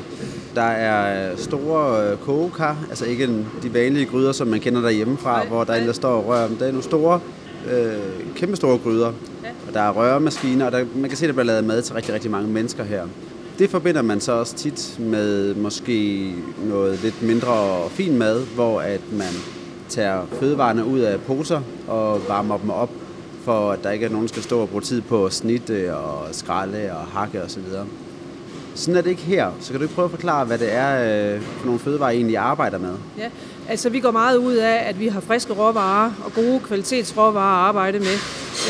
Der 0.54 0.62
er 0.62 1.36
store 1.36 2.10
øh, 2.10 2.18
kogekar, 2.18 2.76
altså 2.88 3.04
ikke 3.04 3.26
de 3.62 3.74
vanlige 3.74 4.06
gryder, 4.06 4.32
som 4.32 4.46
man 4.46 4.60
kender 4.60 4.80
derhjemmefra, 4.80 5.44
hvor 5.44 5.64
der 5.64 5.72
er 5.72 5.84
der 5.84 5.92
står 5.92 6.10
og 6.10 6.26
rører. 6.26 6.48
Men 6.48 6.58
der 6.58 6.66
er 6.66 6.70
nogle 6.70 6.84
store, 6.84 7.20
øh, 7.70 8.34
kæmpe 8.36 8.56
store 8.56 8.78
gryder, 8.78 9.12
og 9.68 9.74
der 9.74 9.80
er 9.80 9.90
røremaskiner, 9.90 10.66
og 10.66 10.72
der, 10.72 10.84
man 10.94 11.10
kan 11.10 11.18
se, 11.18 11.24
at 11.24 11.28
der 11.28 11.32
bliver 11.32 11.44
lavet 11.44 11.64
mad 11.64 11.82
til 11.82 11.94
rigtig, 11.94 12.14
rigtig 12.14 12.30
mange 12.30 12.48
mennesker 12.48 12.84
her. 12.84 13.02
Det 13.58 13.70
forbinder 13.70 14.02
man 14.02 14.20
så 14.20 14.32
også 14.32 14.54
tit 14.54 14.96
med 14.98 15.54
måske 15.54 16.32
noget 16.64 17.02
lidt 17.02 17.22
mindre 17.22 17.88
fin 17.90 18.18
mad, 18.18 18.46
hvor 18.54 18.80
at 18.80 19.00
man 19.12 19.32
tager 19.88 20.26
fødevarene 20.32 20.84
ud 20.84 20.98
af 20.98 21.20
poser 21.20 21.60
og 21.88 22.28
varmer 22.28 22.58
dem 22.58 22.70
op 22.70 22.90
for 23.44 23.70
at 23.70 23.84
der 23.84 23.90
ikke 23.90 24.06
er 24.06 24.10
nogen, 24.10 24.26
der 24.26 24.32
skal 24.32 24.42
stå 24.42 24.60
og 24.60 24.68
bruge 24.68 24.82
tid 24.82 25.00
på 25.00 25.26
at 25.26 25.32
snitte 25.32 25.96
og 25.96 26.28
skralde 26.32 26.90
og 26.92 27.06
hakke 27.06 27.42
osv. 27.42 27.62
Sådan 28.74 28.96
er 28.96 29.00
det 29.02 29.10
ikke 29.10 29.22
her. 29.22 29.50
Så 29.60 29.70
kan 29.70 29.80
du 29.80 29.82
ikke 29.84 29.94
prøve 29.94 30.04
at 30.04 30.10
forklare, 30.10 30.44
hvad 30.44 30.58
det 30.58 30.74
er 30.74 31.34
øh, 31.34 31.42
for 31.42 31.66
nogle 31.66 31.80
fødevarer, 31.80 32.10
I 32.10 32.16
egentlig 32.16 32.36
arbejder 32.36 32.78
med? 32.78 32.94
Ja, 33.18 33.30
altså 33.68 33.90
vi 33.90 34.00
går 34.00 34.10
meget 34.10 34.36
ud 34.36 34.54
af, 34.54 34.88
at 34.88 35.00
vi 35.00 35.08
har 35.08 35.20
friske 35.20 35.52
råvarer 35.52 36.12
og 36.24 36.32
gode 36.34 36.60
kvalitetsråvarer 36.60 37.62
at 37.62 37.68
arbejde 37.68 37.98
med. 37.98 38.16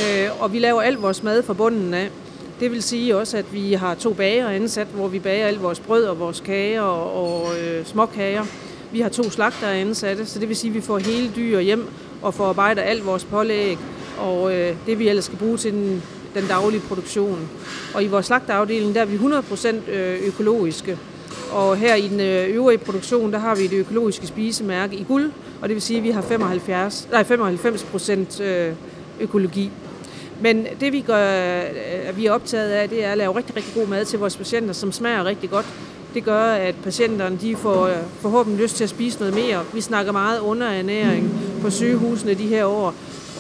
Øh, 0.05 0.43
og 0.43 0.53
vi 0.53 0.59
laver 0.59 0.83
alt 0.83 1.03
vores 1.03 1.23
mad 1.23 1.43
fra 1.43 1.53
bunden 1.53 1.95
af. 1.95 2.11
Det 2.61 2.71
vil 2.71 2.83
sige 2.83 3.17
også, 3.17 3.37
at 3.37 3.53
vi 3.53 3.73
har 3.73 3.95
to 3.95 4.13
bager 4.13 4.49
ansat, 4.49 4.87
hvor 4.87 5.09
vi 5.09 5.19
bager 5.19 5.47
alt 5.47 5.63
vores 5.63 5.81
brød 5.81 6.05
og 6.05 6.19
vores 6.19 6.41
kager 6.41 6.81
og, 6.81 7.43
og 7.43 7.59
øh, 7.59 7.87
småkager. 7.87 8.45
Vi 8.93 9.01
har 9.01 9.09
to 9.09 9.31
slagter 9.31 9.69
ansatte, 9.69 10.27
så 10.27 10.39
det 10.39 10.49
vil 10.49 10.57
sige, 10.57 10.71
at 10.71 10.75
vi 10.75 10.81
får 10.81 10.99
hele 10.99 11.33
dyr 11.37 11.61
hjem 11.61 11.87
og 12.23 12.35
forarbejder 12.35 12.83
alt 12.83 13.07
vores 13.07 13.25
pålæg 13.25 13.79
og 14.19 14.55
øh, 14.55 14.77
det 14.87 14.99
vi 14.99 15.09
ellers 15.09 15.25
skal 15.25 15.39
bruge 15.39 15.57
til 15.57 15.73
den, 15.73 16.03
den 16.35 16.47
daglige 16.49 16.81
produktion. 16.81 17.49
Og 17.95 18.05
i 18.05 18.07
vores 18.07 18.27
slagteafdeling, 18.27 18.95
der 18.95 19.01
er 19.01 19.05
vi 19.05 19.17
100% 19.17 19.91
øh, 19.91 20.21
økologiske. 20.27 20.99
Og 21.53 21.77
her 21.77 21.95
i 21.95 22.09
den 22.09 22.21
øh, 22.21 22.49
øvrige 22.49 22.79
produktion, 22.79 23.33
der 23.33 23.39
har 23.39 23.55
vi 23.55 23.67
det 23.67 23.77
økologiske 23.77 24.27
spisemærke 24.27 24.97
i 24.97 25.05
guld, 25.05 25.31
og 25.63 25.69
det 25.69 25.75
vil 25.75 25.83
sige, 25.83 25.99
at 25.99 26.05
vi 26.05 26.11
har 26.11 26.23
75, 26.23 27.09
nej, 27.13 27.23
95% 27.23 28.43
øh, 28.43 28.73
økologi. 29.21 29.71
Men 30.41 30.67
det 30.81 30.93
vi, 30.93 31.01
gør, 31.01 31.61
øh, 32.09 32.17
vi 32.17 32.27
er 32.27 32.33
optaget 32.33 32.71
af, 32.71 32.89
det 32.89 33.05
er 33.05 33.13
at 33.13 33.19
lave 33.19 33.37
rigtig, 33.37 33.57
rigtig 33.57 33.75
god 33.75 33.87
mad 33.87 34.05
til 34.05 34.19
vores 34.19 34.37
patienter, 34.37 34.73
som 34.73 34.93
smager 34.93 35.25
rigtig 35.25 35.51
godt. 35.51 35.67
Det 36.15 36.25
gør, 36.25 36.43
at 36.43 36.75
patienterne 36.85 37.39
de 37.41 37.57
får 37.57 37.87
øh, 37.87 37.97
forhåbentlig 38.21 38.63
lyst 38.63 38.77
til 38.77 38.85
at 38.85 38.91
spise 38.91 39.19
noget 39.19 39.35
mere. 39.35 39.65
Vi 39.75 39.81
snakker 39.81 40.13
meget 40.13 40.41
underernæring 40.41 41.31
på 41.63 41.71
sygehusene 41.71 42.35
de 42.35 42.47
her 42.47 42.65
år, 42.65 42.95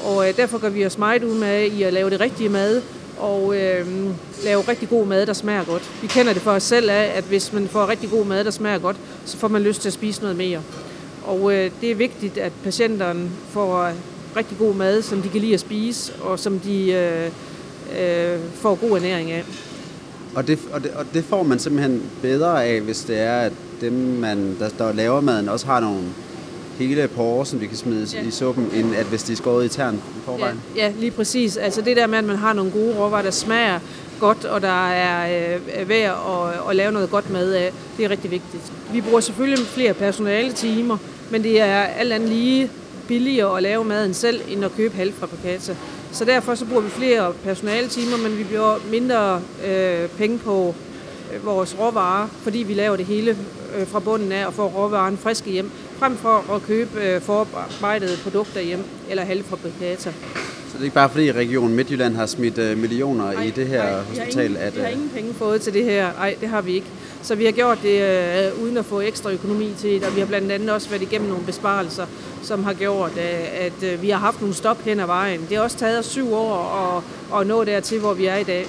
og 0.05 0.29
øh, 0.29 0.37
derfor 0.37 0.59
gør 0.59 0.69
vi 0.69 0.87
os 0.87 0.99
meget 0.99 1.25
ud 1.25 1.39
med 1.39 1.65
i 1.65 1.83
at 1.83 1.93
lave 1.93 2.11
det 2.11 2.21
rigtige 2.21 2.49
mad, 2.49 2.83
og 3.19 3.57
øh, 3.57 3.87
lave 4.45 4.63
rigtig 4.69 4.89
god 4.89 5.07
mad, 5.07 5.27
der 5.27 5.33
smager 5.33 5.65
godt. 5.65 5.91
Vi 6.03 6.07
kender 6.07 6.33
det 6.33 6.43
for 6.43 6.51
os 6.51 6.63
selv 6.63 6.91
af, 6.91 7.13
at 7.15 7.25
hvis 7.25 7.53
man 7.53 7.69
får 7.69 7.89
rigtig 7.89 8.11
god 8.11 8.25
mad, 8.25 8.45
der 8.45 8.51
smager 8.51 8.79
godt, 8.79 8.97
så 9.25 9.37
får 9.37 9.49
man 9.49 9.63
lyst 9.63 9.81
til 9.81 9.89
at 9.89 9.93
spise 9.93 10.21
noget 10.21 10.37
mere. 10.37 10.63
Og 11.25 11.55
øh, 11.55 11.71
det 11.81 11.91
er 11.91 11.95
vigtigt, 11.95 12.39
at 12.39 12.53
patienterne 12.65 13.31
får 13.51 13.93
rigtig 14.39 14.59
god 14.59 14.75
mad, 14.75 15.03
som 15.03 15.23
de 15.23 15.29
kan 15.29 15.41
lide 15.41 15.55
at 15.55 15.61
spise, 15.61 16.13
og 16.21 16.39
som 16.39 16.59
de 16.59 16.93
øh, 16.93 17.27
øh, 18.01 18.39
får 18.55 18.75
god 18.75 18.97
ernæring 18.97 19.31
af. 19.31 19.45
Og 20.35 20.47
det, 20.47 20.59
og, 20.73 20.83
det, 20.83 20.91
og 20.91 21.05
det 21.15 21.25
får 21.25 21.43
man 21.43 21.59
simpelthen 21.59 22.03
bedre 22.23 22.65
af, 22.65 22.81
hvis 22.81 23.01
det 23.01 23.21
er, 23.21 23.41
at 23.41 23.53
dem, 23.81 23.93
man, 23.93 24.57
der, 24.59 24.69
der 24.69 24.93
laver 24.93 25.21
maden, 25.21 25.49
også 25.49 25.67
har 25.67 25.81
nogle 25.81 26.01
hele 26.79 27.09
porre, 27.09 27.47
som 27.47 27.61
vi 27.61 27.67
kan 27.67 27.77
smide 27.77 28.07
ja. 28.15 28.23
i 28.23 28.31
suppen, 28.31 28.71
end 28.75 28.95
at 28.97 29.07
hvis 29.07 29.23
de 29.23 29.33
er 29.33 29.37
skåret 29.37 29.65
i 29.65 29.69
tern 29.69 29.95
i 29.95 30.21
forvejen. 30.25 30.61
Ja, 30.77 30.87
ja, 30.87 30.93
lige 30.99 31.11
præcis. 31.11 31.57
Altså 31.57 31.83
det 31.83 31.97
der 31.97 32.07
med, 32.07 32.19
at 32.19 32.25
man 32.25 32.37
har 32.37 32.53
nogle 32.53 32.71
gode 32.71 32.95
råvarer, 32.99 33.23
der 33.23 33.31
smager 33.31 33.81
godt, 34.21 34.45
og 34.45 34.63
der 34.63 34.89
er 34.91 35.55
øh, 35.57 35.89
værd 35.89 36.19
at, 36.29 36.71
at 36.71 36.77
lave 36.77 36.93
noget 36.93 37.11
godt 37.11 37.31
med 37.31 37.53
af, 37.53 37.73
det 37.97 38.05
er 38.05 38.11
rigtig 38.11 38.31
vigtigt. 38.31 38.73
Vi 38.93 39.01
bruger 39.01 39.21
selvfølgelig 39.21 39.67
flere 39.67 39.95
personale 39.95 40.53
timer, 40.53 40.97
men 41.31 41.43
det 41.43 41.61
er 41.61 41.83
alt 41.83 42.13
andet 42.13 42.29
lige 42.29 42.71
billigere 43.09 43.57
at 43.57 43.63
lave 43.63 43.85
maden 43.85 44.15
selv, 44.15 44.41
end 44.49 44.65
at 44.65 44.73
købe 44.77 44.97
halvfabrikata. 44.97 45.77
Så 46.13 46.25
derfor 46.25 46.55
så 46.55 46.65
bruger 46.65 46.83
vi 46.83 46.91
flere 46.91 47.33
personaletimer, 47.45 48.17
men 48.17 48.39
vi 48.39 48.45
bliver 48.45 48.79
mindre 48.91 49.43
øh, 49.67 50.09
penge 50.09 50.39
på 50.39 50.75
øh, 51.35 51.47
vores 51.47 51.77
råvarer, 51.79 52.29
fordi 52.43 52.59
vi 52.59 52.75
laver 52.75 52.97
det 52.97 53.07
hele 53.07 53.37
øh, 53.77 53.87
fra 53.87 53.99
bunden 53.99 54.33
af 54.33 54.47
og 54.47 54.55
får 54.55 54.67
råvaren 54.67 55.17
friske 55.17 55.51
hjem, 55.51 55.71
frem 55.99 56.17
for 56.17 56.55
at 56.55 56.63
købe 56.63 57.01
øh, 57.01 57.21
forarbejdede 57.21 58.17
produkter 58.23 58.61
hjem 58.61 58.85
eller 59.11 59.25
halvfabrikater. 59.25 60.13
Så 60.69 60.75
det 60.75 60.81
er 60.81 60.85
ikke 60.85 60.95
bare 60.95 61.09
fordi 61.11 61.33
Region 61.33 61.75
Midtjylland 61.75 62.17
har 62.17 62.27
smidt 62.27 62.59
øh, 62.59 62.79
millioner 62.79 63.25
ej, 63.25 63.43
i 63.43 63.51
det 63.51 63.67
her 63.67 63.83
ej, 63.83 64.01
hospital? 64.03 64.45
Ingen, 64.45 64.57
at, 64.63 64.77
vi 64.77 64.81
har 64.81 64.89
øh, 64.89 64.93
ingen 64.93 65.11
penge 65.15 65.35
fået 65.35 65.61
til 65.61 65.75
det 65.75 65.85
her. 65.85 66.13
Nej, 66.13 66.37
det 66.41 66.49
har 66.49 66.61
vi 66.61 66.73
ikke. 66.73 66.87
Så 67.23 67.35
vi 67.35 67.45
har 67.45 67.53
gjort 67.53 67.79
det 67.83 68.03
øh, 68.03 68.63
uden 68.63 68.77
at 68.77 68.85
få 68.85 69.01
ekstra 69.01 69.31
økonomi 69.31 69.75
til 69.79 69.91
det, 69.91 70.05
og 70.05 70.15
vi 70.15 70.21
har 70.21 70.27
blandt 70.27 70.53
andet 70.53 70.71
også 70.71 70.89
været 70.89 71.03
igennem 71.03 71.29
nogle 71.29 71.45
besparelser, 71.45 72.07
som 72.43 72.65
har 72.65 72.73
gjort, 72.73 73.13
øh, 73.17 73.65
at 73.67 73.83
øh, 73.83 74.03
vi 74.03 74.11
har 74.11 74.19
haft 74.19 74.41
nogle 74.41 74.55
stop 74.55 74.83
hen 74.83 75.01
ad 75.01 75.07
vejen. 75.07 75.47
Det 75.49 75.57
har 75.57 75.65
også 75.65 75.77
taget 75.77 75.99
os 75.99 76.07
syv 76.07 76.35
år 76.35 76.55
at, 77.33 77.41
at 77.41 77.47
nå 77.47 77.65
dertil, 77.65 78.01
hvor 78.01 78.15
vi 78.15 78.27
er 78.27 78.37
i 78.37 78.45
dag. 78.45 78.67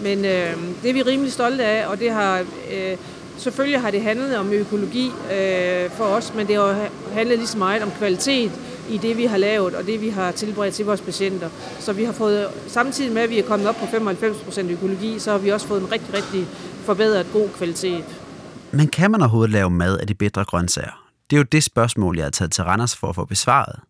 Men 0.00 0.18
øh, 0.18 0.56
det 0.82 0.90
er 0.90 0.92
vi 0.92 1.02
rimelig 1.02 1.32
stolte 1.32 1.64
af, 1.64 1.86
og 1.86 2.00
det 2.00 2.10
har 2.10 2.44
øh, 2.72 2.96
Selvfølgelig 3.38 3.80
har 3.80 3.90
det 3.90 4.02
handlet 4.02 4.36
om 4.36 4.52
økologi 4.52 5.06
øh, 5.06 5.90
for 5.90 6.04
os, 6.04 6.34
men 6.34 6.46
det 6.46 6.56
har 6.56 6.88
handlet 7.12 7.38
lige 7.38 7.48
så 7.48 7.58
meget 7.58 7.82
om 7.82 7.90
kvalitet 7.98 8.50
i 8.88 8.98
det, 8.98 9.16
vi 9.16 9.24
har 9.24 9.36
lavet, 9.36 9.74
og 9.74 9.86
det, 9.86 10.00
vi 10.00 10.08
har 10.08 10.30
tilberedt 10.30 10.74
til 10.74 10.84
vores 10.84 11.00
patienter. 11.00 11.48
Så 11.80 11.92
vi 11.92 12.04
har 12.04 12.12
fået, 12.12 12.48
samtidig 12.66 13.12
med, 13.12 13.22
at 13.22 13.30
vi 13.30 13.38
er 13.38 13.46
kommet 13.46 13.68
op 13.68 13.76
på 13.76 13.84
95% 13.84 14.70
økologi, 14.70 15.18
så 15.18 15.30
har 15.30 15.38
vi 15.38 15.48
også 15.48 15.66
fået 15.66 15.80
en 15.80 15.92
rigtig, 15.92 16.14
rigtig 16.14 16.46
forbedret 16.84 17.26
god 17.32 17.48
kvalitet. 17.48 18.04
Men 18.72 18.88
kan 18.88 19.10
man 19.10 19.20
overhovedet 19.20 19.52
lave 19.52 19.70
mad 19.70 19.98
af 19.98 20.06
de 20.06 20.14
bedre 20.14 20.44
grøntsager? 20.44 21.06
Det 21.30 21.36
er 21.36 21.40
jo 21.40 21.44
det 21.52 21.64
spørgsmål, 21.64 22.16
jeg 22.16 22.24
har 22.24 22.30
taget 22.30 22.52
til 22.52 22.64
Randers 22.64 22.96
for 22.96 23.08
at 23.08 23.14
få 23.14 23.24
besvaret. 23.24 23.80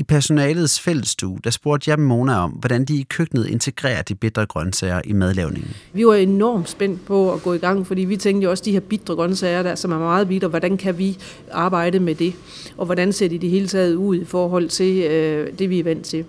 I 0.00 0.04
personalets 0.04 0.80
fællesstue, 0.80 1.38
der 1.44 1.50
spurgte 1.50 1.90
jeg 1.90 2.00
Mona 2.00 2.34
om, 2.38 2.50
hvordan 2.50 2.84
de 2.84 2.96
i 2.96 3.02
køkkenet 3.02 3.46
integrerer 3.46 4.02
de 4.02 4.14
bitre 4.14 4.46
grøntsager 4.46 5.00
i 5.04 5.12
madlavningen. 5.12 5.70
Vi 5.92 6.06
var 6.06 6.14
enormt 6.14 6.68
spændt 6.68 7.04
på 7.06 7.32
at 7.32 7.42
gå 7.42 7.52
i 7.52 7.58
gang, 7.58 7.86
fordi 7.86 8.00
vi 8.00 8.16
tænkte 8.16 8.44
jo 8.44 8.50
også, 8.50 8.62
de 8.64 8.72
her 8.72 8.80
bitre 8.80 9.14
grøntsager, 9.14 9.62
der, 9.62 9.74
som 9.74 9.92
er 9.92 9.98
meget 9.98 10.28
bitre, 10.28 10.48
hvordan 10.48 10.76
kan 10.76 10.98
vi 10.98 11.18
arbejde 11.52 12.00
med 12.00 12.14
det? 12.14 12.34
Og 12.76 12.86
hvordan 12.86 13.12
ser 13.12 13.28
de 13.28 13.38
det 13.38 13.50
hele 13.50 13.68
taget 13.68 13.94
ud 13.94 14.16
i 14.16 14.24
forhold 14.24 14.68
til 14.68 15.02
øh, 15.02 15.58
det, 15.58 15.70
vi 15.70 15.78
er 15.78 15.84
vant 15.84 16.04
til? 16.04 16.24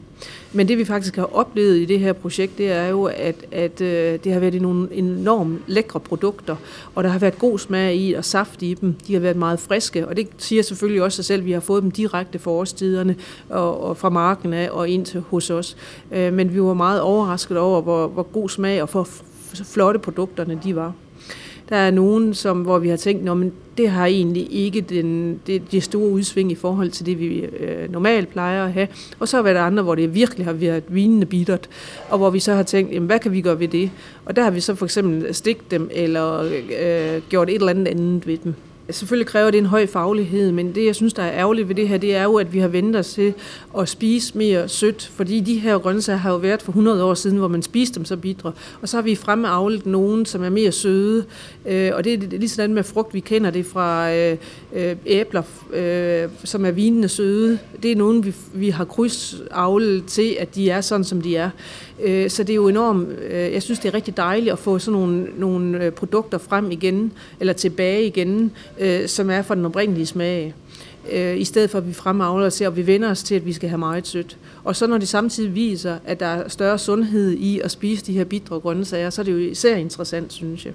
Men 0.54 0.68
det 0.68 0.78
vi 0.78 0.86
faktisk 0.86 1.16
har 1.16 1.36
oplevet 1.36 1.78
i 1.78 1.86
det 1.86 2.00
her 2.00 2.14
projekt, 2.14 2.58
det 2.58 2.72
er 2.72 2.88
jo, 2.88 3.04
at, 3.04 3.36
at 3.52 3.82
øh, 3.82 4.20
det 4.24 4.34
har 4.34 4.40
været 4.40 4.62
nogle 4.62 4.88
enormt 4.92 5.62
lækre 5.68 6.00
produkter, 6.00 6.56
og 6.96 7.04
der 7.04 7.10
har 7.10 7.20
været 7.20 7.40
god 7.40 7.60
smag 7.60 7.96
i 7.96 8.14
og 8.14 8.26
saft 8.26 8.62
i 8.62 8.74
dem. 8.74 8.96
De 9.08 9.14
har 9.14 9.20
været 9.20 9.38
meget 9.38 9.60
friske, 9.60 10.08
og 10.08 10.18
det 10.18 10.28
siger 10.38 10.64
selvfølgelig 10.64 11.04
også 11.04 11.16
sig 11.16 11.26
selv, 11.26 11.42
at 11.42 11.46
vi 11.46 11.52
har 11.52 11.60
fået 11.60 11.84
dem 11.84 11.92
direkte 11.92 12.40
fra 12.40 12.52
årstiderne 12.52 13.16
og, 13.50 13.84
og 13.84 13.98
fra 13.98 14.10
marken 14.10 14.54
af 14.54 14.70
og 14.70 14.90
ind 14.90 15.06
til 15.06 15.24
hos 15.30 15.50
os. 15.50 15.78
Øh, 16.12 16.34
men 16.34 16.54
vi 16.54 16.62
var 16.62 16.74
meget 16.74 17.02
overrasket 17.02 17.58
over, 17.58 17.82
hvor, 17.82 18.08
hvor 18.08 18.24
god 18.24 18.50
smag 18.50 18.82
og 18.82 18.90
hvor 18.92 19.08
flotte 19.64 20.00
produkterne 20.00 20.60
de 20.64 20.76
var. 20.76 20.94
Der 21.70 21.76
er 21.76 21.92
nogen, 21.92 22.34
som, 22.34 22.62
hvor 22.62 22.80
vi 22.80 22.90
har 22.90 22.98
tænkt, 22.98 23.30
at 23.30 23.52
det 23.78 23.90
har 23.90 24.06
egentlig 24.06 24.48
ikke 24.52 24.82
den, 24.82 25.40
det, 25.48 25.72
det 25.72 25.84
store 25.84 26.10
udsving 26.10 26.52
i 26.52 26.56
forhold 26.56 26.90
til 26.90 27.06
det, 27.06 27.20
vi 27.20 27.40
øh, 27.40 27.92
normalt 27.92 28.30
plejer 28.30 28.66
at 28.66 28.74
have. 28.74 28.88
Og 29.20 29.28
så 29.28 29.38
er 29.38 29.54
der 29.54 29.62
andre, 29.62 29.84
hvor 29.84 29.96
det 29.96 30.16
virkelig 30.16 30.46
har 30.46 30.54
været 30.54 30.84
vinende 30.88 31.26
bittert, 31.26 31.70
og 32.10 32.18
hvor 32.18 32.30
vi 32.30 32.40
så 32.40 32.54
har 32.54 32.64
tænkt, 32.64 32.94
jamen, 32.94 33.08
hvad 33.08 33.20
kan 33.20 33.32
vi 33.32 33.42
gøre 33.42 33.60
ved 33.60 33.68
det? 33.68 33.92
Og 34.26 34.36
der 34.36 34.44
har 34.44 34.52
vi 34.52 34.60
så 34.60 34.76
for 34.76 34.86
eksempel 34.86 35.34
stigt 35.34 35.72
dem, 35.72 35.90
eller 35.92 36.42
øh, 36.44 37.22
gjort 37.30 37.50
et 37.50 37.56
eller 37.56 37.70
andet 37.70 37.88
andet 37.88 38.28
ved 38.28 38.38
dem. 38.38 38.54
Selvfølgelig 38.92 39.28
kræver 39.28 39.52
det 39.52 39.58
en 39.58 39.66
høj 39.66 39.88
faglighed, 39.88 40.52
men 40.52 40.76
det, 40.76 40.86
jeg 40.86 40.96
synes, 40.96 41.14
der 41.14 41.24
er 41.24 41.34
ærgerligt 41.34 41.68
ved 41.68 41.76
det 41.76 41.88
her, 41.88 41.98
det 41.98 42.16
er 42.16 42.24
jo, 42.24 42.36
at 42.36 42.54
vi 42.54 42.60
har 42.60 42.68
ventet 42.68 43.00
os 43.00 43.14
til 43.14 43.34
at 43.80 43.90
spise 43.90 44.38
mere 44.38 44.70
sødt, 44.70 45.12
fordi 45.16 45.40
de 45.40 45.60
her 45.60 45.78
grøntsager 45.78 46.18
har 46.18 46.32
jo 46.32 46.38
været 46.38 46.62
for 46.62 46.72
100 46.72 47.04
år 47.04 47.14
siden, 47.14 47.38
hvor 47.38 47.48
man 47.48 47.62
spiste 47.62 47.96
dem 47.96 48.06
så 48.06 48.18
bidre, 48.18 48.52
Og 48.82 48.90
så 48.90 48.98
har 48.98 49.02
vi 49.02 49.16
fremavlet 49.16 49.86
nogen, 49.86 50.26
som 50.26 50.44
er 50.44 50.50
mere 50.50 50.72
søde, 50.72 51.26
øh, 51.66 51.92
og 51.94 52.04
det 52.04 52.14
er 52.14 52.18
lige 52.18 52.50
sådan 52.50 52.74
med 52.74 52.84
frugt, 52.84 53.14
vi 53.14 53.20
kender 53.20 53.52
det 53.52 53.66
fra 53.66 54.14
øh, 54.14 54.38
øh, 54.74 54.96
æbler, 55.06 55.44
øh, 55.74 56.30
som 56.44 56.66
er 56.66 56.72
vinende 56.72 57.10
søde. 57.10 57.60
Det 57.84 57.92
er 57.92 57.96
nogen, 57.96 58.26
vi, 58.26 58.36
vi 58.54 58.70
har 58.70 58.86
krydsavlet 58.86 60.06
til, 60.06 60.38
at 60.40 60.56
de 60.56 60.70
er 60.70 60.82
sådan, 60.82 61.04
som 61.04 61.22
de 61.22 61.36
er. 61.36 61.50
Øh, 62.04 62.30
så 62.30 62.44
det 62.44 62.54
er 62.54 62.56
jo 62.56 62.68
enormt, 62.68 63.10
øh, 63.20 63.54
jeg 63.54 63.64
synes 63.64 63.80
det 63.80 63.90
er 63.90 63.94
rigtig 63.94 64.18
dejligt 64.18 64.52
at 64.54 64.60
få 64.60 64.80
sådan 64.80 65.00
nogle, 65.00 65.28
nogle 65.38 65.86
øh, 65.86 65.92
produkter 65.92 66.38
frem 66.38 66.72
igen, 66.72 67.12
eller 67.40 67.54
tilbage 67.54 68.06
igen, 68.06 68.52
øh, 68.80 69.08
som 69.08 69.30
er 69.30 69.42
fra 69.42 69.56
den 69.56 69.66
oprindelige 69.66 70.06
smag. 70.06 70.54
øh, 71.12 71.38
i 71.38 71.44
stedet 71.44 71.70
for 71.70 71.78
at 71.78 71.88
vi 71.88 71.94
fremavler 71.94 72.50
til, 72.50 72.68
og 72.68 72.78
vi 72.78 72.88
vender 72.88 73.10
os 73.10 73.24
til, 73.24 73.36
at 73.36 73.46
vi 73.46 73.54
skal 73.54 73.70
have 73.70 73.78
meget 73.78 74.08
sødt. 74.08 74.38
Og 74.64 74.76
så 74.76 74.88
når 74.88 74.98
det 74.98 75.08
samtidig 75.08 75.56
viser, 75.56 75.98
at 76.06 76.20
der 76.20 76.26
er 76.26 76.48
større 76.48 76.78
sundhed 76.78 77.32
i 77.32 77.60
at 77.60 77.72
spise 77.72 78.06
de 78.06 78.14
her 78.14 78.24
bitre 78.24 78.60
grøntsager, 78.60 79.10
så 79.10 79.22
er 79.22 79.24
det 79.24 79.32
jo 79.32 79.38
især 79.38 79.76
interessant, 79.76 80.34
synes 80.34 80.66
jeg. 80.66 80.74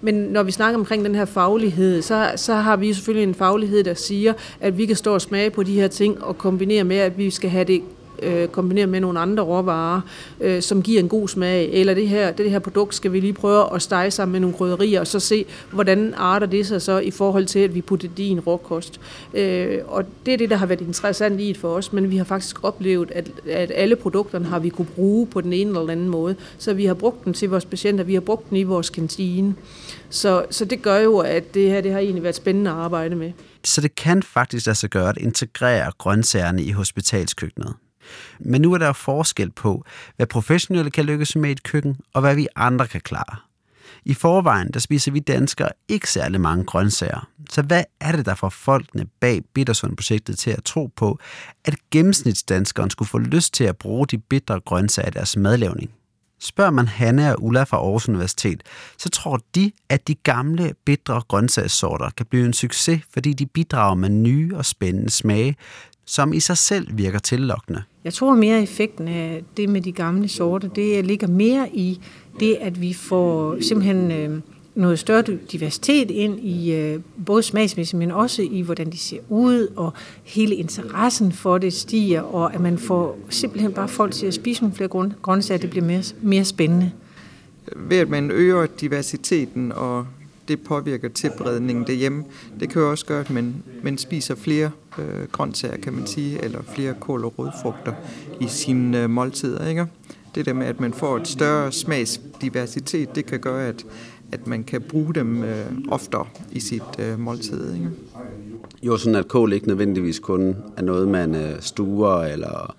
Men 0.00 0.14
når 0.14 0.42
vi 0.42 0.52
snakker 0.52 0.78
omkring 0.78 1.04
den 1.04 1.14
her 1.14 1.24
faglighed, 1.24 2.02
så, 2.02 2.32
så 2.36 2.54
har 2.54 2.76
vi 2.76 2.92
selvfølgelig 2.92 3.28
en 3.28 3.34
faglighed, 3.34 3.84
der 3.84 3.94
siger, 3.94 4.32
at 4.60 4.78
vi 4.78 4.86
kan 4.86 4.96
stå 4.96 5.14
og 5.14 5.20
smage 5.20 5.50
på 5.50 5.62
de 5.62 5.74
her 5.74 5.88
ting 5.88 6.24
og 6.24 6.38
kombinere 6.38 6.84
med, 6.84 6.96
at 6.96 7.18
vi 7.18 7.30
skal 7.30 7.50
have 7.50 7.64
det 7.64 7.82
øh, 8.22 8.48
kombineret 8.48 8.88
med 8.88 9.00
nogle 9.00 9.20
andre 9.20 9.42
råvarer, 9.42 10.00
øh, 10.40 10.62
som 10.62 10.82
giver 10.82 11.00
en 11.00 11.08
god 11.08 11.28
smag. 11.28 11.70
Eller 11.72 11.94
det 11.94 12.08
her, 12.08 12.32
det 12.32 12.50
her 12.50 12.58
produkt 12.58 12.94
skal 12.94 13.12
vi 13.12 13.20
lige 13.20 13.32
prøve 13.32 13.74
at 13.74 13.82
stege 13.82 14.10
sammen 14.10 14.32
med 14.32 14.40
nogle 14.40 14.56
krydderier, 14.56 15.00
og 15.00 15.06
så 15.06 15.20
se, 15.20 15.44
hvordan 15.72 16.14
arter 16.16 16.46
det 16.46 16.66
sig 16.66 16.82
så 16.82 16.98
i 16.98 17.10
forhold 17.10 17.46
til, 17.46 17.58
at 17.58 17.74
vi 17.74 17.80
putter 17.80 18.08
det 18.08 18.22
i 18.22 18.28
en 18.28 18.40
råkost. 18.40 19.00
Øh, 19.34 19.78
og 19.86 20.04
det 20.26 20.34
er 20.34 20.38
det, 20.38 20.50
der 20.50 20.56
har 20.56 20.66
været 20.66 20.80
interessant 20.80 21.40
i 21.40 21.48
det 21.48 21.56
for 21.56 21.68
os, 21.68 21.92
men 21.92 22.10
vi 22.10 22.16
har 22.16 22.24
faktisk 22.24 22.64
oplevet, 22.64 23.10
at, 23.10 23.30
at 23.50 23.72
alle 23.74 23.96
produkterne 23.96 24.44
har 24.44 24.58
vi 24.58 24.68
kunne 24.68 24.88
bruge 24.94 25.26
på 25.26 25.40
den 25.40 25.52
ene 25.52 25.78
eller 25.78 25.92
anden 25.92 26.08
måde. 26.08 26.36
Så 26.58 26.74
vi 26.74 26.84
har 26.84 26.94
brugt 26.94 27.24
dem 27.24 27.32
til 27.32 27.48
vores 27.48 27.64
patienter, 27.64 28.04
vi 28.04 28.14
har 28.14 28.20
brugt 28.20 28.50
dem 28.50 28.56
i 28.56 28.62
vores 28.62 28.90
kantine. 28.90 29.54
Så, 30.10 30.44
så 30.50 30.64
det 30.64 30.82
gør 30.82 30.98
jo, 30.98 31.18
at 31.18 31.54
det 31.54 31.70
her 31.70 31.80
det 31.80 31.92
har 31.92 31.98
egentlig 31.98 32.22
været 32.22 32.34
spændende 32.34 32.70
at 32.70 32.76
arbejde 32.76 33.16
med. 33.16 33.32
Så 33.64 33.80
det 33.80 33.94
kan 33.94 34.22
faktisk 34.22 34.66
altså 34.66 34.88
gøre 34.88 35.08
at 35.08 35.18
integrere 35.18 35.92
grøntsagerne 35.98 36.62
i 36.62 36.70
hospitalskøkkenet. 36.70 37.74
Men 38.40 38.60
nu 38.60 38.72
er 38.72 38.78
der 38.78 38.92
forskel 38.92 39.50
på, 39.50 39.84
hvad 40.16 40.26
professionelle 40.26 40.90
kan 40.90 41.04
lykkes 41.04 41.36
med 41.36 41.48
i 41.48 41.52
et 41.52 41.62
køkken, 41.62 41.96
og 42.14 42.20
hvad 42.20 42.34
vi 42.34 42.48
andre 42.56 42.86
kan 42.86 43.00
klare. 43.00 43.36
I 44.04 44.14
forvejen, 44.14 44.70
der 44.72 44.80
spiser 44.80 45.12
vi 45.12 45.18
danskere 45.18 45.68
ikke 45.88 46.10
særlig 46.10 46.40
mange 46.40 46.64
grøntsager. 46.64 47.28
Så 47.50 47.62
hvad 47.62 47.84
er 48.00 48.12
det, 48.12 48.26
der 48.26 48.34
får 48.34 48.48
folkene 48.48 49.06
bag 49.20 49.42
Bittersund-projektet 49.54 50.38
til 50.38 50.50
at 50.50 50.64
tro 50.64 50.86
på, 50.96 51.18
at 51.64 51.74
gennemsnitsdanskeren 51.90 52.90
skulle 52.90 53.08
få 53.08 53.18
lyst 53.18 53.54
til 53.54 53.64
at 53.64 53.76
bruge 53.76 54.06
de 54.06 54.18
bitre 54.18 54.60
grøntsager 54.60 55.08
i 55.08 55.10
deres 55.10 55.36
madlavning? 55.36 55.90
Spørger 56.40 56.70
man 56.70 56.88
Hanne 56.88 57.32
og 57.32 57.42
Ulla 57.42 57.62
fra 57.62 57.76
Aarhus 57.76 58.08
Universitet, 58.08 58.62
så 58.98 59.08
tror 59.08 59.40
de, 59.54 59.72
at 59.88 60.08
de 60.08 60.14
gamle, 60.14 60.74
bitre 60.84 61.22
grøntsagssorter 61.28 62.10
kan 62.16 62.26
blive 62.26 62.46
en 62.46 62.52
succes, 62.52 63.00
fordi 63.12 63.32
de 63.32 63.46
bidrager 63.46 63.94
med 63.94 64.08
nye 64.08 64.56
og 64.56 64.64
spændende 64.64 65.10
smage, 65.10 65.56
som 66.04 66.32
i 66.32 66.40
sig 66.40 66.58
selv 66.58 66.98
virker 66.98 67.18
tillokkende. 67.18 67.82
Jeg 68.04 68.14
tror 68.14 68.34
mere, 68.34 68.62
effekten 68.62 69.08
af 69.08 69.42
det 69.56 69.68
med 69.68 69.80
de 69.80 69.92
gamle 69.92 70.28
sorter, 70.28 70.68
det 70.68 71.06
ligger 71.06 71.26
mere 71.26 71.68
i 71.72 72.00
det, 72.40 72.56
at 72.60 72.80
vi 72.80 72.92
får 72.92 73.56
simpelthen 73.60 74.10
øh, 74.10 74.40
noget 74.74 74.98
større 74.98 75.22
diversitet 75.52 76.10
ind 76.10 76.40
i 76.40 76.74
øh, 76.74 77.00
både 77.26 77.42
smagsmæssigt, 77.42 77.98
men 77.98 78.10
også 78.10 78.42
i, 78.42 78.60
hvordan 78.60 78.90
de 78.90 78.98
ser 78.98 79.18
ud, 79.28 79.68
og 79.76 79.92
hele 80.24 80.54
interessen 80.54 81.32
for 81.32 81.58
det 81.58 81.72
stiger, 81.72 82.20
og 82.20 82.54
at 82.54 82.60
man 82.60 82.78
får 82.78 83.18
simpelthen 83.28 83.72
bare 83.72 83.88
folk 83.88 84.12
til 84.12 84.26
at 84.26 84.34
spise 84.34 84.62
nogle 84.62 84.76
flere 84.76 84.88
grøntsager, 85.22 85.58
det 85.58 85.70
bliver 85.70 85.84
mere, 85.84 86.02
mere 86.22 86.44
spændende. 86.44 86.90
Ved 87.76 87.98
at 87.98 88.08
man 88.08 88.30
øger 88.30 88.66
diversiteten 88.66 89.72
og 89.72 90.06
det 90.48 90.60
påvirker 90.60 91.08
tilberedningen 91.08 91.86
derhjemme. 91.86 92.24
Det 92.60 92.70
kan 92.70 92.82
jo 92.82 92.90
også 92.90 93.06
gøre, 93.06 93.20
at 93.20 93.30
man, 93.30 93.54
man 93.82 93.98
spiser 93.98 94.34
flere 94.34 94.70
øh, 94.98 95.28
grøntsager, 95.32 95.76
kan 95.76 95.92
man 95.92 96.06
sige, 96.06 96.44
eller 96.44 96.62
flere 96.62 96.94
kål 97.00 97.24
og 97.24 97.38
rødfrugter 97.38 97.92
i 98.40 98.46
sine 98.48 99.02
øh, 99.02 99.10
måltider. 99.10 99.68
Ikke? 99.68 99.86
Det 100.34 100.46
der 100.46 100.52
med, 100.52 100.66
at 100.66 100.80
man 100.80 100.92
får 100.92 101.16
et 101.16 101.28
større 101.28 101.72
smagsdiversitet, 101.72 103.14
det 103.14 103.26
kan 103.26 103.40
gøre, 103.40 103.66
at, 103.66 103.86
at 104.32 104.46
man 104.46 104.64
kan 104.64 104.80
bruge 104.80 105.14
dem 105.14 105.44
øh, 105.44 105.66
oftere 105.88 106.26
i 106.52 106.60
sit 106.60 106.82
øh, 106.98 107.18
måltid. 107.18 107.74
Ikke? 107.74 107.90
Jo, 108.82 108.96
sådan 108.96 109.14
at 109.14 109.28
kål 109.28 109.52
ikke 109.52 109.68
nødvendigvis 109.68 110.18
kun 110.18 110.56
er 110.76 110.82
noget, 110.82 111.08
man 111.08 111.34
øh, 111.34 111.60
stuer, 111.60 112.22
eller 112.22 112.76